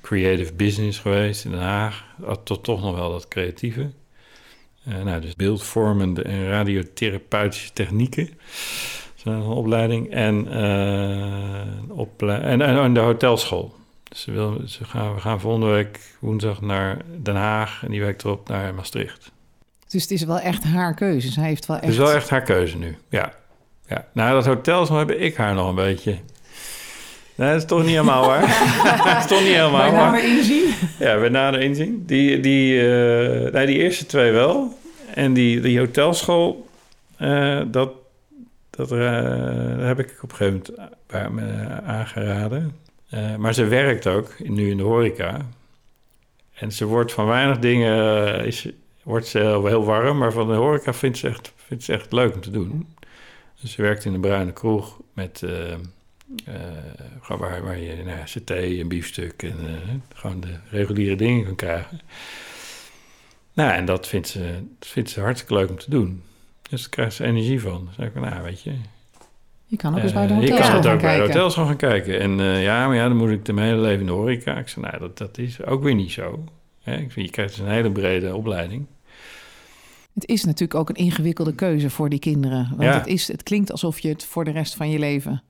creative 0.01 0.53
business 0.53 0.99
geweest 0.99 1.45
in 1.45 1.51
Den 1.51 1.61
Haag. 1.61 2.05
Tot 2.45 2.65
toch 2.65 2.83
nog 2.83 2.97
wel 2.97 3.11
dat 3.11 3.29
creatieve. 3.29 3.91
Eh, 4.85 5.03
nou, 5.03 5.21
dus 5.21 5.37
beeldvormende 5.37 6.23
en 6.23 6.49
radiotherapeutische 6.49 7.73
technieken. 7.73 8.27
Dat 8.27 9.17
is 9.17 9.25
een 9.25 9.43
opleiding. 9.43 10.11
En, 10.11 10.49
ople- 11.89 12.33
en, 12.33 12.61
en, 12.61 12.79
en 12.79 12.95
de 12.95 13.01
hotelschool. 13.01 13.75
Ze 14.17 14.33
wil, 14.33 14.61
ze 14.67 14.85
gaan, 14.85 15.15
we 15.15 15.21
gaan 15.21 15.41
volgende 15.41 15.67
week 15.67 16.17
woensdag 16.19 16.61
naar 16.61 16.99
Den 17.23 17.37
Haag 17.37 17.85
en 17.85 17.91
die 17.91 18.03
week 18.05 18.23
erop 18.23 18.49
naar 18.49 18.75
Maastricht. 18.75 19.33
Dus 19.89 20.03
het 20.03 20.11
is 20.11 20.23
wel 20.25 20.39
echt 20.39 20.65
haar 20.65 20.95
keuze. 20.95 21.31
Zij 21.31 21.45
heeft 21.45 21.67
wel 21.67 21.77
echt... 21.77 21.85
Het 21.85 21.95
is 21.95 22.01
wel 22.01 22.13
echt 22.13 22.31
haar 22.31 22.43
keuze 22.43 22.79
nu, 22.79 22.97
ja. 23.09 23.41
Ja. 23.93 24.07
Nou, 24.13 24.35
dat 24.35 24.47
hotel 24.47 24.87
zo 24.87 24.99
heb 24.99 25.11
ik 25.11 25.37
haar 25.37 25.55
nog 25.55 25.69
een 25.69 25.75
beetje... 25.75 26.19
Nee, 27.35 27.49
dat 27.49 27.57
is 27.57 27.65
toch 27.65 27.81
niet 27.81 27.89
helemaal 27.89 28.27
waar. 28.27 28.41
dat 29.05 29.17
is 29.17 29.27
toch 29.27 29.41
niet 29.41 29.55
helemaal 29.55 29.81
Bij 29.81 29.91
waar. 29.91 30.13
nader 30.13 30.25
inzien. 30.25 30.75
Ja, 30.99 31.19
bij 31.19 31.29
nader 31.29 31.61
inzien. 31.61 32.03
Die, 32.07 32.41
die, 32.41 32.81
eh, 32.81 33.53
nee, 33.53 33.67
die 33.67 33.79
eerste 33.79 34.07
twee 34.07 34.33
wel. 34.33 34.79
En 35.15 35.33
die, 35.33 35.61
die 35.61 35.79
hotelschool, 35.79 36.69
eh, 37.17 37.61
dat, 37.67 37.93
dat, 38.71 38.93
eh, 38.93 38.99
heb 39.79 39.99
ik 39.99 40.19
op 40.23 40.31
een 40.31 40.37
gegeven 40.37 40.63
moment 40.77 40.91
bij 41.07 41.29
me 41.31 41.69
aangeraden. 41.87 42.77
Maar 43.39 43.55
ze 43.55 43.65
werkt 43.65 44.07
ook 44.07 44.35
nu 44.39 44.71
in 44.71 44.77
de 44.77 44.83
horeca. 44.83 45.37
En 46.55 46.73
ze 46.73 46.85
wordt 46.85 47.13
van 47.13 47.27
weinig 47.27 47.59
dingen 47.59 48.45
is, 48.45 48.69
wordt 49.03 49.27
ze 49.27 49.39
heel, 49.39 49.67
heel 49.67 49.85
warm, 49.85 50.19
maar 50.19 50.33
van 50.33 50.47
de 50.47 50.55
horeca 50.55 50.93
vindt 50.95 51.19
ze, 51.19 51.29
echt, 51.29 51.53
vindt 51.57 51.85
ze 51.85 51.93
echt 51.93 52.13
leuk 52.13 52.35
om 52.35 52.41
te 52.41 52.51
doen. 52.51 52.87
Dus 53.63 53.73
ze 53.73 53.83
werkt 53.83 54.05
in 54.05 54.15
een 54.15 54.21
bruine 54.21 54.53
kroeg 54.53 55.01
met 55.13 55.43
gewoon 57.21 57.41
waar, 57.51 57.63
waar 57.63 57.79
je 57.79 58.03
nou 58.05 58.19
saté 58.25 58.79
en 58.81 58.89
biefstuk 58.89 59.43
en 59.43 59.59
eh, 59.67 59.95
gewoon 60.15 60.41
de 60.41 60.55
reguliere 60.71 61.17
dingen 61.17 61.45
kan 61.45 61.55
krijgen. 61.55 62.01
Nou, 63.53 63.73
en 63.73 63.85
dat 63.85 64.09
vindt 64.09 64.29
ze, 64.29 64.63
dat 64.79 64.89
vindt 64.89 65.11
ze 65.11 65.21
hartstikke 65.21 65.55
leuk 65.55 65.71
om 65.71 65.79
te 65.79 65.91
doen. 65.91 66.23
Dus 66.71 66.81
daar 66.81 66.91
krijgt 66.91 67.15
ze 67.15 67.25
energie 67.25 67.61
van. 67.61 67.85
Dan 67.85 67.95
zeg 67.97 68.07
ik, 68.07 68.15
nou, 68.15 68.43
weet 68.43 68.63
je, 68.63 68.73
Je 69.67 69.77
kan 69.77 69.95
ook 69.95 70.03
eens 70.03 70.13
bij 70.13 70.27
de 70.27 70.35
eh, 70.35 70.41
je 70.41 70.51
hotels 70.51 70.67
kan 70.69 70.77
het 70.77 70.85
gaan 70.87 70.95
ook 70.95 71.01
bij 71.01 71.13
de 71.13 71.19
kijken. 71.19 71.41
hotels 71.41 71.55
gaan 71.55 71.77
kijken. 71.77 72.21
En 72.21 72.61
ja, 72.61 72.87
maar 72.87 72.97
ja, 72.97 73.09
dan 73.09 73.17
moet 73.17 73.31
ik 73.31 73.45
de 73.45 73.61
hele 73.61 73.81
leven 73.81 74.01
in 74.01 74.07
de 74.07 74.13
horeca. 74.13 74.59
Ik 74.59 74.69
zei, 74.69 74.87
nou, 74.87 74.99
dat, 74.99 75.19
dat 75.19 75.39
is 75.39 75.65
ook 75.65 75.83
weer 75.83 75.95
niet 75.95 76.13
zo. 76.13 76.45
Hè? 76.83 76.97
Ik 76.97 77.13
vind, 77.13 77.27
je 77.27 77.33
krijgt 77.33 77.57
dus 77.57 77.67
een 77.67 77.73
hele 77.73 77.93
brede 77.93 78.35
opleiding. 78.35 78.87
Het 80.15 80.27
is 80.27 80.45
natuurlijk 80.45 80.81
ook 80.81 80.89
een 80.89 80.95
ingewikkelde 81.05 81.55
keuze 81.55 81.91
voor 81.91 82.09
die 82.09 82.19
kinderen. 82.19 82.69
Want 82.71 82.83
Ja. 82.83 82.93
het, 82.99 83.07
is, 83.07 83.29
het 83.29 83.43
klinkt 83.43 83.73
alsof 83.73 83.99
je 83.99 84.09
het 84.09 84.25
voor 84.25 84.45
de 84.45 84.51
rest 84.51 84.75
van 84.75 84.91
je 84.91 84.99
leven 84.99 85.43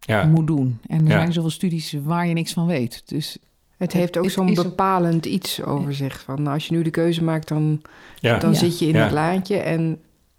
Ja, 0.00 0.24
moet 0.24 0.46
doen. 0.46 0.78
En 0.86 0.98
er 0.98 1.04
Ja. 1.10 1.18
zijn 1.18 1.32
zoveel 1.32 1.50
studies 1.50 1.94
waar 2.04 2.26
je 2.26 2.34
niks 2.34 2.52
van 2.52 2.66
weet. 2.66 3.02
Dus 3.04 3.38
Het 3.76 3.92
heeft 3.92 4.16
ook 4.18 4.30
zo'n 4.30 4.54
bepalend 4.54 5.26
iets 5.26 5.62
over 5.62 5.94
zich. 5.94 6.22
Van 6.22 6.46
als 6.46 6.66
je 6.66 6.74
nu 6.74 6.82
de 6.82 6.90
keuze 6.90 7.24
maakt, 7.24 7.48
dan, 7.48 7.82
ja, 8.18 8.38
dan 8.38 8.50
Ja. 8.52 8.56
zit 8.58 8.78
je 8.78 8.86
in 8.86 8.94
Ja. 8.94 9.02
het 9.02 9.12
laantje 9.12 9.56
en, 9.56 9.98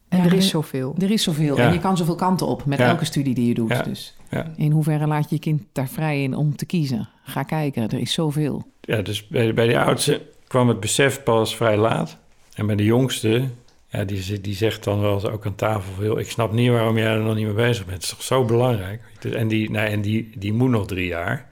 en 0.10 0.18
Ja, 0.18 0.24
er 0.26 0.34
is 0.34 0.48
zoveel. 0.50 0.96
er 1.00 1.12
is 1.12 1.24
zoveel. 1.24 1.58
Ja. 1.58 1.68
En 1.68 1.74
je 1.74 1.80
kan 1.80 1.98
zoveel 1.98 2.16
kanten 2.16 2.48
op 2.48 2.66
met 2.66 2.78
Ja. 2.80 2.88
elke 2.88 3.06
studie 3.06 3.34
die 3.34 3.48
je 3.48 3.54
doet. 3.54 3.70
Ja. 3.70 3.82
Dus 3.82 4.16
ja. 4.30 4.54
in 4.56 4.72
hoeverre 4.72 5.08
laat 5.08 5.30
je 5.30 5.36
je 5.36 5.42
kind 5.42 5.62
daar 5.72 5.88
vrij 5.90 6.24
in 6.24 6.36
om 6.36 6.56
te 6.56 6.66
kiezen? 6.66 7.10
Ga 7.24 7.44
kijken, 7.44 7.84
er 7.90 8.00
is 8.00 8.14
zoveel. 8.14 8.64
ja, 8.82 9.02
dus 9.02 9.28
bij, 9.28 9.54
bij 9.54 9.68
de 9.68 9.80
oudste 9.80 10.22
kwam 10.48 10.68
het 10.68 10.80
besef 10.80 11.24
pas 11.24 11.56
vrij 11.56 11.78
laat. 11.78 12.18
En 12.54 12.66
bij 12.66 12.76
de 12.76 12.84
jongste, 12.84 13.44
ja, 13.92 14.04
die, 14.04 14.42
die 14.42 14.56
zegt 14.56 14.84
dan 14.84 15.02
wel 15.02 15.14
eens 15.14 15.26
ook 15.26 15.46
aan 15.46 15.56
tafel... 15.56 15.94
Van, 15.94 16.06
"Joh, 16.06 16.20
ik 16.20 16.30
snap 16.30 16.52
niet 16.52 16.70
waarom 16.70 16.98
jij 16.98 17.08
er 17.08 17.20
nog 17.20 17.36
niet 17.36 17.46
mee 17.46 17.54
bezig 17.54 17.86
bent. 17.86 17.96
Het 17.96 18.04
is 18.04 18.10
toch 18.10 18.24
zo 18.24 18.46
belangrijk? 18.46 19.02
En 19.34 19.48
die, 19.48 19.72
nou, 19.72 19.88
en 19.88 20.02
die, 20.02 20.30
die 20.36 20.54
moet 20.54 20.70
nog 20.70 20.88
drie 20.88 21.08
jaar. 21.08 21.50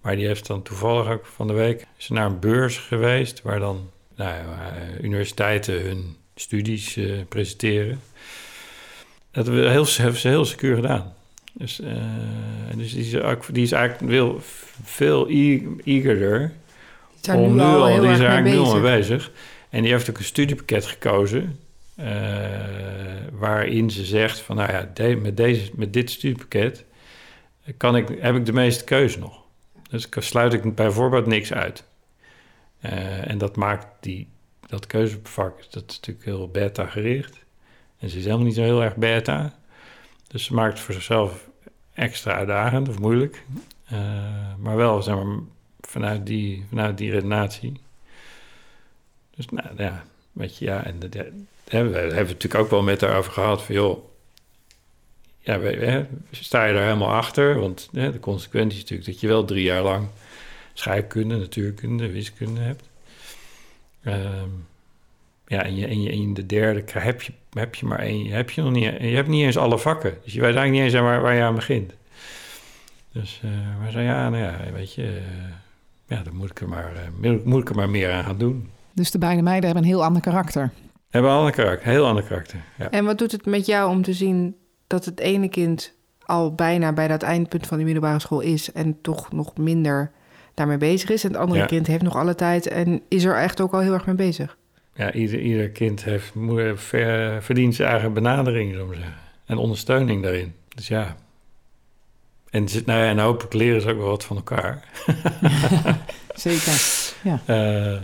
Maar 0.00 0.16
die 0.16 0.26
heeft 0.26 0.46
dan 0.46 0.62
toevallig 0.62 1.08
ook 1.08 1.26
van 1.26 1.46
de 1.46 1.52
week... 1.52 1.86
is 1.98 2.08
naar 2.08 2.26
een 2.26 2.38
beurs 2.38 2.78
geweest... 2.78 3.42
waar 3.42 3.58
dan 3.58 3.90
nou, 4.16 4.32
eh, 4.32 5.04
universiteiten 5.04 5.82
hun 5.82 6.16
studies 6.34 6.96
eh, 6.96 7.10
presenteren. 7.28 8.00
Dat 9.30 9.46
hebben, 9.46 9.70
heel, 9.70 9.86
hebben 9.96 10.20
ze 10.20 10.28
heel 10.28 10.44
secuur 10.44 10.74
gedaan. 10.74 11.14
Dus, 11.52 11.80
eh, 11.80 11.92
dus 12.76 12.92
die, 12.92 13.06
is 13.06 13.16
ook, 13.16 13.54
die 13.54 13.62
is 13.62 13.72
eigenlijk 13.72 14.10
wil 14.10 14.38
veel 14.82 15.30
e- 15.30 15.66
eagerder 15.84 16.52
Zijn 17.20 17.38
om 17.38 17.54
nu 17.54 17.62
al 17.62 18.00
die 18.00 18.10
is 18.10 18.18
er 18.18 18.26
eigenlijk 18.26 18.44
nu 18.44 18.58
al 18.58 18.72
mee 18.72 18.96
bezig. 18.96 19.30
En 19.70 19.82
die 19.82 19.90
heeft 19.90 20.10
ook 20.10 20.18
een 20.18 20.24
studiepakket 20.24 20.86
gekozen. 20.86 21.58
Eh, 21.94 22.06
waarin 23.32 23.90
ze 23.90 24.04
zegt 24.04 24.40
van 24.40 24.56
nou 24.56 24.72
ja, 24.72 24.90
de- 24.94 25.16
met, 25.16 25.36
deze, 25.36 25.70
met 25.74 25.92
dit 25.92 26.10
studiepakket 26.10 26.84
kan 27.76 27.96
ik, 27.96 28.08
heb 28.20 28.34
ik 28.36 28.46
de 28.46 28.52
meeste 28.52 28.84
keuze 28.84 29.18
nog. 29.18 29.42
Dus 29.90 30.06
sluit 30.10 30.52
ik 30.52 30.74
bijvoorbeeld 30.74 31.26
niks 31.26 31.52
uit. 31.52 31.84
Eh, 32.80 33.30
en 33.30 33.38
dat 33.38 33.56
maakt 33.56 33.86
die, 34.00 34.28
dat 34.66 34.86
keuzevak, 34.86 35.56
dat 35.70 35.84
is 35.90 35.94
natuurlijk 35.96 36.24
heel 36.24 36.48
beta 36.48 36.86
gericht. 36.86 37.44
En 37.98 38.08
ze 38.08 38.18
is 38.18 38.24
helemaal 38.24 38.46
niet 38.46 38.54
zo 38.54 38.62
heel 38.62 38.82
erg 38.82 38.96
beta. 38.96 39.58
Dus 40.26 40.44
ze 40.44 40.54
maakt 40.54 40.72
het 40.72 40.82
voor 40.82 40.94
zichzelf 40.94 41.48
extra 41.94 42.34
uitdagend 42.34 42.88
of 42.88 42.98
moeilijk. 42.98 43.44
Eh, 43.84 44.54
maar 44.58 44.76
wel, 44.76 45.02
zeg 45.02 45.14
maar, 45.14 45.38
vanuit 45.80 46.26
die, 46.26 46.64
vanuit 46.68 46.98
die 46.98 47.10
redenatie. 47.10 47.80
Dus 49.36 49.48
nou 49.48 49.68
ja, 49.76 50.04
weet 50.32 50.58
je, 50.58 50.64
ja, 50.64 50.84
en 50.84 50.96
ja, 51.10 51.24
we 51.80 51.98
hebben 51.98 52.16
het 52.16 52.28
natuurlijk 52.28 52.64
ook 52.64 52.70
wel 52.70 52.82
met 52.82 53.00
haar 53.00 53.16
over 53.16 53.32
gehad 53.32 53.62
van 53.62 53.74
joh, 53.74 54.04
ja, 55.38 55.60
hè, 55.60 56.04
sta 56.30 56.64
je 56.64 56.74
daar 56.74 56.82
helemaal 56.82 57.14
achter? 57.14 57.60
Want 57.60 57.88
hè, 57.92 58.12
de 58.12 58.20
consequentie 58.20 58.76
is 58.76 58.82
natuurlijk 58.82 59.08
dat 59.08 59.20
je 59.20 59.26
wel 59.26 59.44
drie 59.44 59.64
jaar 59.64 59.82
lang 59.82 60.08
scheikunde, 60.72 61.36
natuurkunde, 61.36 62.12
wiskunde 62.12 62.60
hebt. 62.60 62.88
Ehm, 64.02 64.48
ja, 65.46 65.62
en, 65.62 65.76
je, 65.76 65.86
en, 65.86 66.02
je, 66.02 66.10
in 66.10 66.34
de 66.34 66.46
derde 66.46 66.82
heb 66.92 67.22
je, 67.22 67.32
heb 67.52 67.74
je 67.74 67.86
maar 67.86 67.98
één, 67.98 68.26
heb 68.26 68.50
je 68.50 68.62
nog 68.62 68.72
niet, 68.72 68.84
je 68.84 69.14
hebt 69.14 69.28
niet 69.28 69.44
eens 69.44 69.56
alle 69.56 69.78
vakken. 69.78 70.18
Dus 70.24 70.32
je 70.32 70.40
weet 70.40 70.54
eigenlijk 70.54 70.84
niet 70.84 70.92
eens 70.92 71.02
waar, 71.02 71.20
waar 71.20 71.34
je 71.34 71.42
aan 71.42 71.54
begint. 71.54 71.92
Dus, 73.12 73.40
uh, 73.44 73.50
maar 73.78 74.02
ja, 74.02 74.28
nou 74.28 74.42
ja, 74.42 74.56
weet 74.72 74.94
je, 74.94 75.02
uh, 75.02 75.22
ja, 76.06 76.22
dan 76.22 76.36
moet 76.36 76.50
ik, 76.50 76.60
er 76.60 76.68
maar, 76.68 76.92
uh, 77.22 77.44
moet 77.44 77.60
ik 77.60 77.68
er 77.68 77.74
maar 77.76 77.90
meer 77.90 78.12
aan 78.12 78.24
gaan 78.24 78.38
doen. 78.38 78.70
Dus 78.92 79.10
de 79.10 79.18
beide 79.18 79.42
meiden 79.42 79.64
hebben 79.64 79.82
een 79.82 79.94
heel 79.94 80.04
ander 80.04 80.22
karakter. 80.22 80.70
Hebben 81.12 81.30
een 81.30 81.36
ander 81.36 81.52
karakter, 81.52 81.88
heel 81.88 82.06
ander 82.06 82.22
karakter. 82.24 82.58
Ja. 82.78 82.90
En 82.90 83.04
wat 83.04 83.18
doet 83.18 83.32
het 83.32 83.46
met 83.46 83.66
jou 83.66 83.90
om 83.90 84.02
te 84.02 84.12
zien 84.12 84.56
dat 84.86 85.04
het 85.04 85.20
ene 85.20 85.48
kind 85.48 85.94
al 86.22 86.54
bijna 86.54 86.92
bij 86.92 87.08
dat 87.08 87.22
eindpunt 87.22 87.66
van 87.66 87.78
de 87.78 87.84
middelbare 87.84 88.18
school 88.18 88.40
is 88.40 88.72
en 88.72 88.98
toch 89.02 89.32
nog 89.32 89.56
minder 89.56 90.10
daarmee 90.54 90.76
bezig 90.76 91.10
is. 91.10 91.24
En 91.24 91.30
het 91.32 91.40
andere 91.40 91.60
Ja. 91.60 91.66
kind 91.66 91.86
heeft 91.86 92.02
nog 92.02 92.16
alle 92.16 92.34
tijd 92.34 92.66
en 92.66 93.02
is 93.08 93.24
er 93.24 93.36
echt 93.36 93.60
ook 93.60 93.72
al 93.72 93.80
heel 93.80 93.92
erg 93.92 94.06
mee 94.06 94.14
bezig. 94.14 94.56
Ja, 94.94 95.12
ieder, 95.12 95.40
ieder 95.40 95.68
kind 95.70 96.04
heeft, 96.04 96.32
ver- 96.74 97.42
verdient 97.42 97.74
zijn 97.74 97.88
eigen 97.88 98.12
benadering, 98.12 98.88
we 98.88 98.94
zeggen. 98.94 99.14
En 99.46 99.56
ondersteuning 99.56 100.22
daarin. 100.22 100.54
Dus 100.74 100.88
ja. 100.88 101.16
En, 102.50 102.64
nou 102.86 103.00
ja, 103.00 103.06
en 103.08 103.18
hopelijk 103.18 103.54
leren 103.54 103.80
ze 103.80 103.90
ook 103.90 103.98
wel 103.98 104.06
wat 104.08 104.24
van 104.24 104.36
elkaar. 104.36 104.84
Zeker. 106.34 106.72
Eh, 107.46 107.96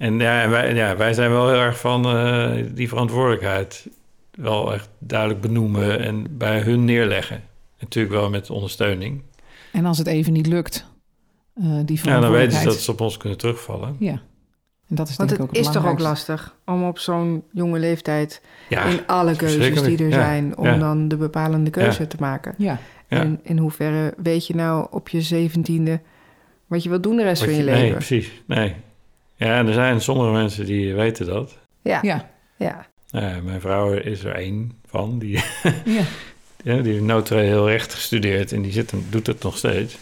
en 0.00 0.18
ja, 0.18 0.48
wij, 0.48 0.74
ja, 0.74 0.96
wij 0.96 1.12
zijn 1.14 1.30
wel 1.30 1.48
heel 1.48 1.58
erg 1.60 1.78
van 1.80 2.04
eh, 2.06 2.64
die 2.74 2.88
verantwoordelijkheid 2.88 3.86
wel 4.30 4.72
echt 4.74 4.88
duidelijk 4.98 5.40
benoemen 5.40 6.00
en 6.00 6.26
bij 6.38 6.60
hun 6.60 6.84
neerleggen. 6.84 7.42
Natuurlijk 7.80 8.14
wel 8.14 8.30
met 8.30 8.50
ondersteuning. 8.50 9.22
En 9.72 9.84
als 9.86 9.98
het 9.98 10.06
even 10.06 10.32
niet 10.32 10.46
lukt, 10.46 10.86
eh, 11.54 11.64
die 11.84 12.00
Ja, 12.02 12.20
dan 12.20 12.30
weten 12.30 12.58
ze 12.58 12.64
dat 12.64 12.74
ze 12.80 12.90
op 12.90 13.00
ons 13.00 13.16
kunnen 13.16 13.38
terugvallen. 13.38 13.96
Ja. 13.98 14.20
En 14.88 14.96
dat 14.96 15.08
is 15.08 15.16
Want 15.16 15.28
denk 15.28 15.40
het 15.40 15.50
ik 15.50 15.56
ook 15.58 15.64
is 15.66 15.72
toch 15.72 15.86
ook 15.86 15.98
lastig 15.98 16.54
om 16.66 16.84
op 16.84 16.98
zo'n 16.98 17.42
jonge 17.52 17.78
leeftijd 17.78 18.42
Ja, 18.68 18.84
in 18.84 19.06
alle 19.06 19.36
keuzes 19.36 19.82
die 19.82 19.98
er. 19.98 20.08
Ja, 20.08 20.14
zijn, 20.14 20.56
om 20.56 20.64
ja. 20.66 20.78
dan 20.78 21.08
de 21.08 21.16
bepalende 21.16 21.70
keuze 21.70 22.02
Ja. 22.02 22.08
te 22.08 22.16
maken. 22.20 22.54
Ja. 22.58 22.78
Ja. 23.08 23.20
En 23.20 23.40
in 23.42 23.58
hoeverre 23.58 24.14
weet 24.22 24.46
je 24.46 24.54
nou 24.54 24.86
op 24.90 25.08
je 25.08 25.20
zeventiende 25.20 26.00
wat 26.66 26.82
je 26.82 26.88
wilt 26.88 27.02
doen 27.02 27.16
de 27.16 27.22
rest 27.22 27.40
Wat 27.40 27.50
van 27.50 27.58
je 27.58 27.64
je- 27.64 27.70
Nee, 27.70 27.80
leven? 27.82 27.96
precies. 27.96 28.42
Nee. 28.46 28.74
Ja, 29.46 29.56
en 29.58 29.66
er 29.66 29.72
zijn 29.72 30.00
sommige 30.00 30.30
mensen 30.30 30.66
die 30.66 30.94
weten 30.94 31.26
dat. 31.26 31.58
Ja, 31.82 31.98
Ja. 32.02 32.30
ja. 32.56 32.86
Ja, 33.06 33.40
mijn 33.42 33.60
vrouw 33.60 33.92
is 33.92 34.24
er 34.24 34.34
één 34.34 34.78
van. 34.86 35.18
Die, 35.18 35.30
ja. 35.84 36.02
ja, 36.64 36.76
die 36.76 37.02
heeft 37.12 37.28
heel 37.28 37.68
recht 37.68 37.94
gestudeerd 37.94 38.52
en 38.52 38.62
die 38.62 38.72
zit, 38.72 38.92
doet 39.08 39.26
het 39.26 39.42
nog 39.42 39.56
steeds. 39.56 39.96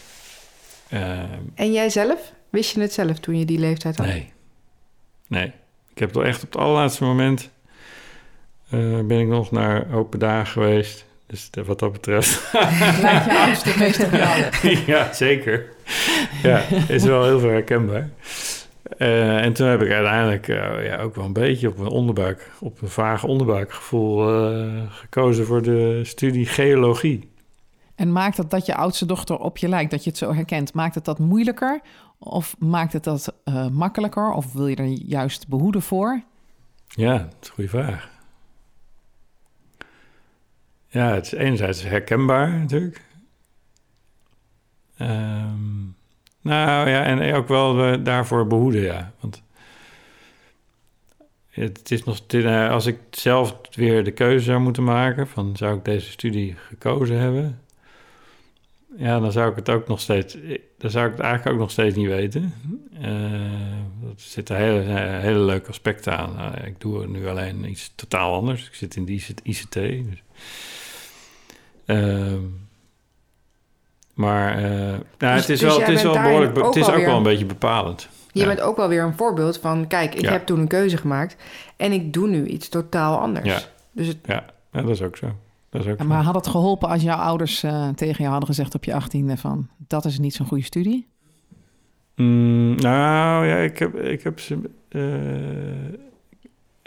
Ehm, 0.89 1.23
En 1.55 1.71
jij 1.73 1.89
zelf? 1.89 2.33
Wist 2.49 2.75
je 2.75 2.81
het 2.81 2.93
zelf 2.93 3.19
toen 3.19 3.37
je 3.39 3.45
die 3.45 3.59
leeftijd 3.59 3.97
had? 3.97 4.05
nee. 4.05 4.31
Nee. 5.27 5.51
Ik 5.93 5.99
heb 5.99 6.11
toch 6.11 6.23
echt 6.23 6.43
op 6.43 6.51
het 6.51 6.61
allerlaatste 6.61 7.03
moment... 7.03 7.49
eh, 8.69 8.99
ben 9.03 9.19
ik 9.19 9.27
nog 9.27 9.51
naar 9.51 9.93
open 9.93 10.19
dagen 10.19 10.47
geweest. 10.47 11.05
Dus 11.27 11.49
de- 11.49 11.63
wat 11.63 11.79
dat 11.79 11.91
betreft... 11.91 12.51
Lijkt 13.01 13.25
je 13.25 13.37
oudste 13.45 13.69
het 13.69 13.77
meest 13.79 14.03
op 14.03 14.11
jou. 14.11 14.51
ja, 14.85 15.13
zeker. 15.13 15.65
Ja, 16.43 16.63
is 16.87 17.03
wel 17.03 17.23
heel 17.25 17.39
veel 17.39 17.49
herkenbaar. 17.49 18.09
Eh, 18.97 19.43
en 19.43 19.53
toen 19.53 19.67
heb 19.67 19.81
ik 19.81 19.91
uiteindelijk 19.91 20.47
eh, 20.47 20.85
ja, 20.85 20.97
ook 20.97 21.15
wel 21.15 21.25
een 21.25 21.33
beetje 21.33 21.67
op 21.67 21.77
een 21.77 21.87
onderbuik, 21.87 22.51
op 22.59 22.81
een 22.81 22.89
vaag 22.89 23.23
onderbuikgevoel 23.23 24.29
eh, 24.29 24.91
gekozen 24.91 25.45
voor 25.45 25.61
de 25.61 26.01
studie 26.03 26.45
geologie. 26.45 27.31
En 27.95 28.11
maakt 28.11 28.37
het 28.37 28.49
dat 28.49 28.65
je 28.65 28.75
oudste 28.75 29.05
dochter 29.05 29.37
op 29.37 29.57
je 29.57 29.67
lijkt, 29.67 29.91
dat 29.91 30.03
je 30.03 30.09
het 30.09 30.19
zo 30.19 30.33
herkent, 30.33 30.73
maakt 30.73 30.95
het 30.95 31.05
dat 31.05 31.19
moeilijker? 31.19 31.81
Of 32.17 32.55
maakt 32.59 32.93
het 32.93 33.03
dat 33.03 33.33
makkelijker? 33.71 34.31
Of 34.31 34.53
wil 34.53 34.67
je 34.67 34.75
er 34.75 34.85
juist 34.87 35.47
behoeden 35.47 35.81
voor? 35.81 36.21
Ja, 36.87 37.17
dat 37.17 37.35
is 37.41 37.47
een 37.47 37.53
goede 37.53 37.69
vraag. 37.69 38.09
Ja, 40.87 41.13
het 41.13 41.25
is 41.25 41.31
enerzijds 41.31 41.83
herkenbaar 41.83 42.49
natuurlijk. 42.49 43.01
Ehm, 44.97 45.87
Nou 46.41 46.89
ja, 46.89 47.03
en 47.03 47.33
ook 47.33 47.47
wel 47.47 47.83
eh, 47.83 48.03
daarvoor 48.03 48.47
behoeden, 48.47 48.81
ja. 48.81 49.11
Want 49.19 49.41
het 51.49 51.91
is 51.91 52.03
nog, 52.03 52.19
eh, 52.27 52.69
als 52.69 52.85
ik 52.85 52.97
zelf 53.09 53.55
weer 53.71 54.03
de 54.03 54.11
keuze 54.11 54.45
zou 54.45 54.59
moeten 54.59 54.83
maken 54.83 55.27
van 55.27 55.57
zou 55.57 55.77
ik 55.77 55.85
deze 55.85 56.11
studie 56.11 56.55
gekozen 56.67 57.17
hebben, 57.17 57.61
ja, 58.97 59.19
dan 59.19 59.31
zou 59.31 59.49
ik 59.49 59.55
het 59.55 59.69
ook 59.69 59.87
nog 59.87 59.99
steeds, 59.99 60.37
dan 60.77 60.91
zou 60.91 61.05
ik 61.05 61.11
het 61.11 61.21
eigenlijk 61.21 61.55
ook 61.55 61.61
nog 61.61 61.71
steeds 61.71 61.95
niet 61.95 62.07
weten. 62.07 62.53
Eh 63.01 63.69
er 64.03 64.13
zitten 64.15 64.55
hele, 64.55 64.81
eh, 64.81 65.19
hele 65.19 65.39
leuke 65.39 65.69
aspecten 65.69 66.17
aan. 66.17 66.35
Nou, 66.35 66.57
ik 66.57 66.81
doe 66.81 67.07
nu 67.07 67.27
alleen 67.27 67.69
iets 67.69 67.91
totaal 67.95 68.33
anders. 68.33 68.67
Ik 68.67 68.73
zit 68.73 68.95
in 68.95 69.05
die 69.05 69.25
ICT. 69.43 69.73
Dus. 69.73 70.23
Ehm, 71.85 72.43
maar 74.19 74.57
eh, 74.57 74.63
nou, 74.69 74.99
Dus- 75.17 75.29
het 75.41 75.49
is 75.49 75.59
dus 75.59 75.61
wel, 75.61 75.79
het 75.79 75.89
is 75.89 76.01
wel 76.03 76.13
behoorlijk, 76.13 76.55
het 76.65 76.75
is 76.75 76.89
ook 76.89 77.05
wel 77.05 77.17
een 77.17 77.23
beetje 77.23 77.45
bepalend. 77.45 78.07
Je 78.31 78.39
Ja. 78.39 78.45
bent 78.45 78.61
ook 78.61 78.77
wel 78.77 78.87
weer 78.87 79.03
een 79.03 79.17
voorbeeld 79.17 79.57
van... 79.57 79.87
kijk, 79.87 80.15
ik 80.15 80.21
Ja. 80.21 80.31
heb 80.31 80.45
toen 80.45 80.59
een 80.59 80.67
keuze 80.67 80.97
gemaakt... 80.97 81.35
en 81.77 81.91
ik 81.91 82.13
doe 82.13 82.27
nu 82.27 82.45
iets 82.45 82.69
totaal 82.69 83.19
anders. 83.19 83.45
Ja. 83.47 83.59
Dus 83.91 84.07
het, 84.07 84.17
Ja, 84.25 84.45
ja, 84.71 84.81
dat 84.81 84.89
is 84.89 85.01
ook 85.01 85.17
zo. 85.17 85.27
Dat 85.69 85.81
is 85.85 85.91
ook 85.91 85.99
zo. 85.99 86.05
maar 86.05 86.23
had 86.23 86.35
het 86.35 86.47
geholpen 86.47 86.89
als 86.89 87.01
jouw 87.01 87.17
ouders 87.17 87.63
eh, 87.63 87.87
tegen 87.89 88.17
jou 88.17 88.29
hadden 88.29 88.47
gezegd 88.49 88.75
op 88.75 88.83
je 88.83 88.93
achttiende 88.93 89.37
van... 89.37 89.67
dat 89.87 90.05
is 90.05 90.19
niet 90.19 90.33
zo'n 90.33 90.45
goede 90.47 90.63
studie? 90.63 91.07
Mm, 92.15 92.75
nou 92.75 93.45
ja, 93.47 93.55
ik 93.57 93.79
heb, 93.79 93.95
ik 93.95 94.23
heb 94.23 94.39
ze. 94.39 94.59
eh, 94.89 95.97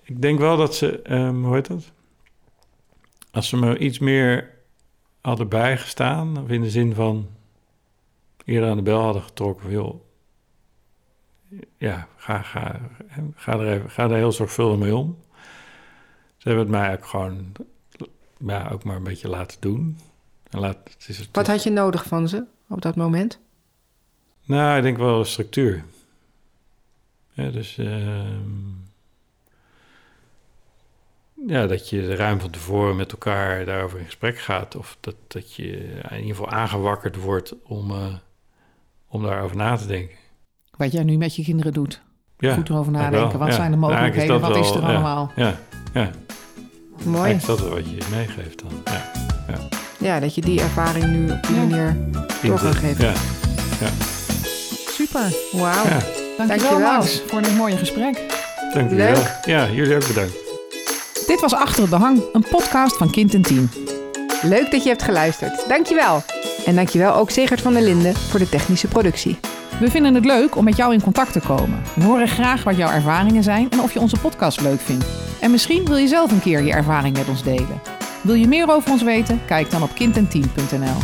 ik 0.05 0.23
denk 0.23 0.39
wel 0.39 0.57
dat 0.57 0.75
ze, 0.75 1.03
ehm, 1.03 1.35
hoe 1.43 1.55
heet 1.55 1.67
dat? 1.69 1.93
Als 3.31 3.49
ze 3.49 3.57
me 3.57 3.79
iets 3.79 3.99
meer 3.99 4.51
hadden 5.23 5.49
bijgestaan, 5.49 6.43
of 6.43 6.49
in 6.49 6.63
de 6.63 6.71
zin 6.71 6.95
van 6.95 7.29
eerder 8.45 8.71
aan 8.71 8.77
de 8.77 8.83
bel 8.83 9.01
hadden 9.01 9.23
getrokken, 9.23 9.63
van, 9.63 9.73
joh, 9.73 10.01
ja, 11.79 12.09
ga, 12.17 12.43
ga, 12.43 12.81
ga, 13.35 13.53
er 13.53 13.73
even, 13.73 13.91
ga 13.91 14.05
er 14.05 14.17
heel 14.17 14.33
zorgvuldig 14.33 14.79
mee 14.79 14.97
om. 14.97 15.19
Ze 16.37 16.49
hebben 16.49 16.67
het 16.67 16.75
mij 16.75 16.93
ook 16.93 17.07
gewoon, 17.07 17.53
ja, 18.47 18.69
ook 18.69 18.85
maar 18.85 18.97
een 18.97 19.03
beetje 19.03 19.29
laten 19.29 19.61
doen. 19.61 19.99
En 20.51 20.59
laat, 20.59 20.77
het 20.85 21.09
is, 21.09 21.29
wat 21.33 21.47
had 21.47 21.63
je 21.63 21.71
nodig 21.71 22.05
van 22.05 22.29
ze 22.29 22.45
op 22.69 22.83
dat 22.83 22.97
moment? 22.97 23.39
Nou, 24.45 24.77
ik 24.77 24.83
denk 24.83 24.97
wel 24.97 25.19
een 25.19 25.27
structuur. 25.27 25.85
Ja, 27.33 27.51
dus 27.51 27.79
ehm, 27.79 28.72
ja, 31.47 31.67
dat 31.67 31.89
je 31.89 32.15
ruim 32.17 32.41
van 32.41 32.51
tevoren 32.51 32.97
met 32.97 33.13
elkaar 33.13 33.65
daarover 33.65 33.99
in 33.99 34.05
gesprek 34.05 34.39
gaat. 34.39 34.77
Of 34.77 34.97
dat, 35.01 35.15
dat 35.29 35.55
je 35.55 35.67
in 36.11 36.17
ieder 36.21 36.37
geval 36.37 36.51
aangewakkerd 36.51 37.17
wordt 37.17 37.55
om, 37.65 37.91
eh, 37.91 37.97
om 39.09 39.23
daarover 39.23 39.57
na 39.57 39.77
te 39.77 39.87
denken. 39.87 40.17
Wat 40.77 40.93
jij 40.93 41.03
nu 41.03 41.17
met 41.17 41.37
je 41.37 41.43
kinderen 41.43 41.73
doet. 41.73 42.03
Ja, 42.39 42.55
Goed 42.55 42.69
erover 42.69 42.93
wel, 42.93 43.01
nadenken. 43.01 43.39
Wat 43.39 43.49
ja. 43.49 43.55
zijn 43.55 43.71
de 43.71 43.77
Nou, 43.77 43.93
mogelijkheden? 43.93 44.35
is 44.37 44.41
Wat 44.41 44.57
is 44.57 44.71
er 44.71 44.81
ja. 44.81 44.87
allemaal? 44.89 45.33
ja, 45.37 45.59
ja. 45.95 46.11
Mooi. 47.05 47.33
Is 47.35 47.45
dat 47.45 47.61
wel 47.61 47.71
wat 47.71 47.91
je 47.91 47.99
meegeeft 48.11 48.59
dan. 48.63 48.71
Ja. 48.85 49.59
Ja, 49.99 50.21
dat 50.21 50.35
je 50.35 50.41
die 50.41 50.61
ervaring 50.61 51.05
nu 51.07 51.31
op 51.31 51.43
die 51.47 51.55
Ja. 51.57 51.61
manier 51.63 51.97
door 52.43 52.59
kan 52.61 52.75
geven. 52.75 53.05
Ja, 53.05 53.13
Super. 54.91 55.35
Wauw. 55.53 55.85
ja. 55.85 55.91
Dankjewel, 55.91 56.47
Dankjewel. 56.47 56.79
Max, 56.79 57.23
voor 57.27 57.43
dit 57.43 57.57
mooie 57.57 57.77
gesprek. 57.77 58.15
dank 58.75 58.91
je 58.91 58.97
wel. 58.97 59.13
Leuk. 59.15 59.39
Ja, 59.45 59.69
jullie 59.71 59.95
ook 59.95 60.07
bedankt. 60.07 60.52
Dit 61.33 61.41
was 61.41 61.55
Achter 61.55 61.81
het 61.81 61.91
Behang, 61.91 62.23
een 62.33 62.45
podcast 62.51 62.97
van 62.97 63.11
Kind 63.11 63.35
en 63.35 63.43
Team. 63.43 63.69
Leuk 64.43 64.71
dat 64.71 64.83
je 64.83 64.89
hebt 64.89 65.03
geluisterd. 65.03 65.69
Dankjewel. 65.69 66.23
En 66.65 66.75
dankjewel 66.75 67.15
ook 67.15 67.31
Segert 67.31 67.61
van 67.61 67.73
der 67.73 67.83
Linden 67.83 68.15
voor 68.15 68.39
de 68.39 68.49
technische 68.49 68.89
productie. 68.89 69.39
We 69.81 69.91
vinden 69.91 70.15
het 70.15 70.25
leuk 70.25 70.57
om 70.57 70.65
met 70.65 70.77
jou 70.77 70.93
in 70.93 71.03
contact 71.03 71.33
te 71.33 71.41
komen. 71.41 71.83
We 71.95 72.05
horen 72.05 72.29
graag 72.29 72.65
wat 72.65 72.77
jouw 72.77 72.91
ervaringen 72.91 73.43
zijn 73.43 73.71
en 73.71 73.81
of 73.81 73.93
je 73.93 74.01
onze 74.01 74.21
podcast 74.21 74.61
leuk 74.61 74.81
vindt. 74.81 75.05
En 75.41 75.51
misschien 75.51 75.85
wil 75.85 75.97
je 75.97 76.07
zelf 76.07 76.31
een 76.31 76.41
keer 76.41 76.63
je 76.63 76.73
ervaring 76.73 77.17
met 77.17 77.29
ons 77.29 77.43
delen. 77.43 77.81
Wil 78.23 78.35
je 78.35 78.49
meer 78.49 78.71
over 78.71 78.91
ons 78.91 79.03
weten? 79.03 79.41
Kijk 79.47 79.71
dan 79.71 79.83
op 79.83 79.95
kindenteam.nl. 79.95 80.99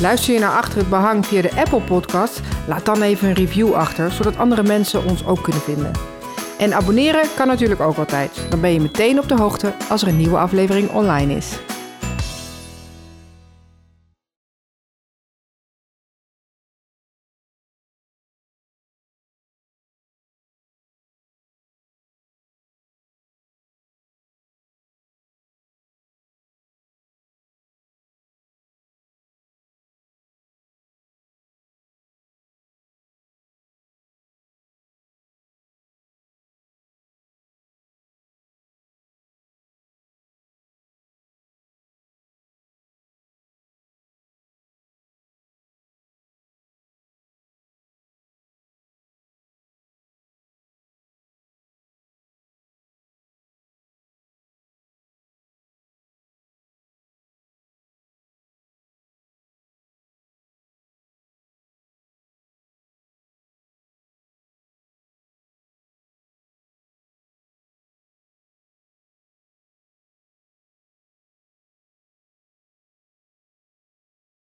Luister 0.00 0.34
je 0.34 0.40
naar 0.40 0.56
Achter 0.56 0.78
het 0.78 0.88
Behang 0.88 1.26
via 1.26 1.42
de 1.42 1.54
Apple 1.56 1.80
Podcast? 1.80 2.40
Laat 2.66 2.84
dan 2.84 3.02
even 3.02 3.28
een 3.28 3.34
review 3.34 3.72
achter, 3.72 4.12
zodat 4.12 4.38
andere 4.38 4.62
mensen 4.62 5.04
ons 5.04 5.26
ook 5.26 5.42
kunnen 5.42 5.62
vinden. 5.62 6.19
En 6.60 6.74
abonneren 6.74 7.28
kan 7.36 7.46
natuurlijk 7.46 7.80
ook 7.80 7.96
altijd. 7.96 8.46
Dan 8.50 8.60
ben 8.60 8.72
je 8.72 8.80
meteen 8.80 9.18
op 9.18 9.28
de 9.28 9.36
hoogte 9.36 9.72
als 9.88 10.02
er 10.02 10.08
een 10.08 10.16
nieuwe 10.16 10.36
aflevering 10.36 10.90
online 10.90 11.34
is. 11.34 11.58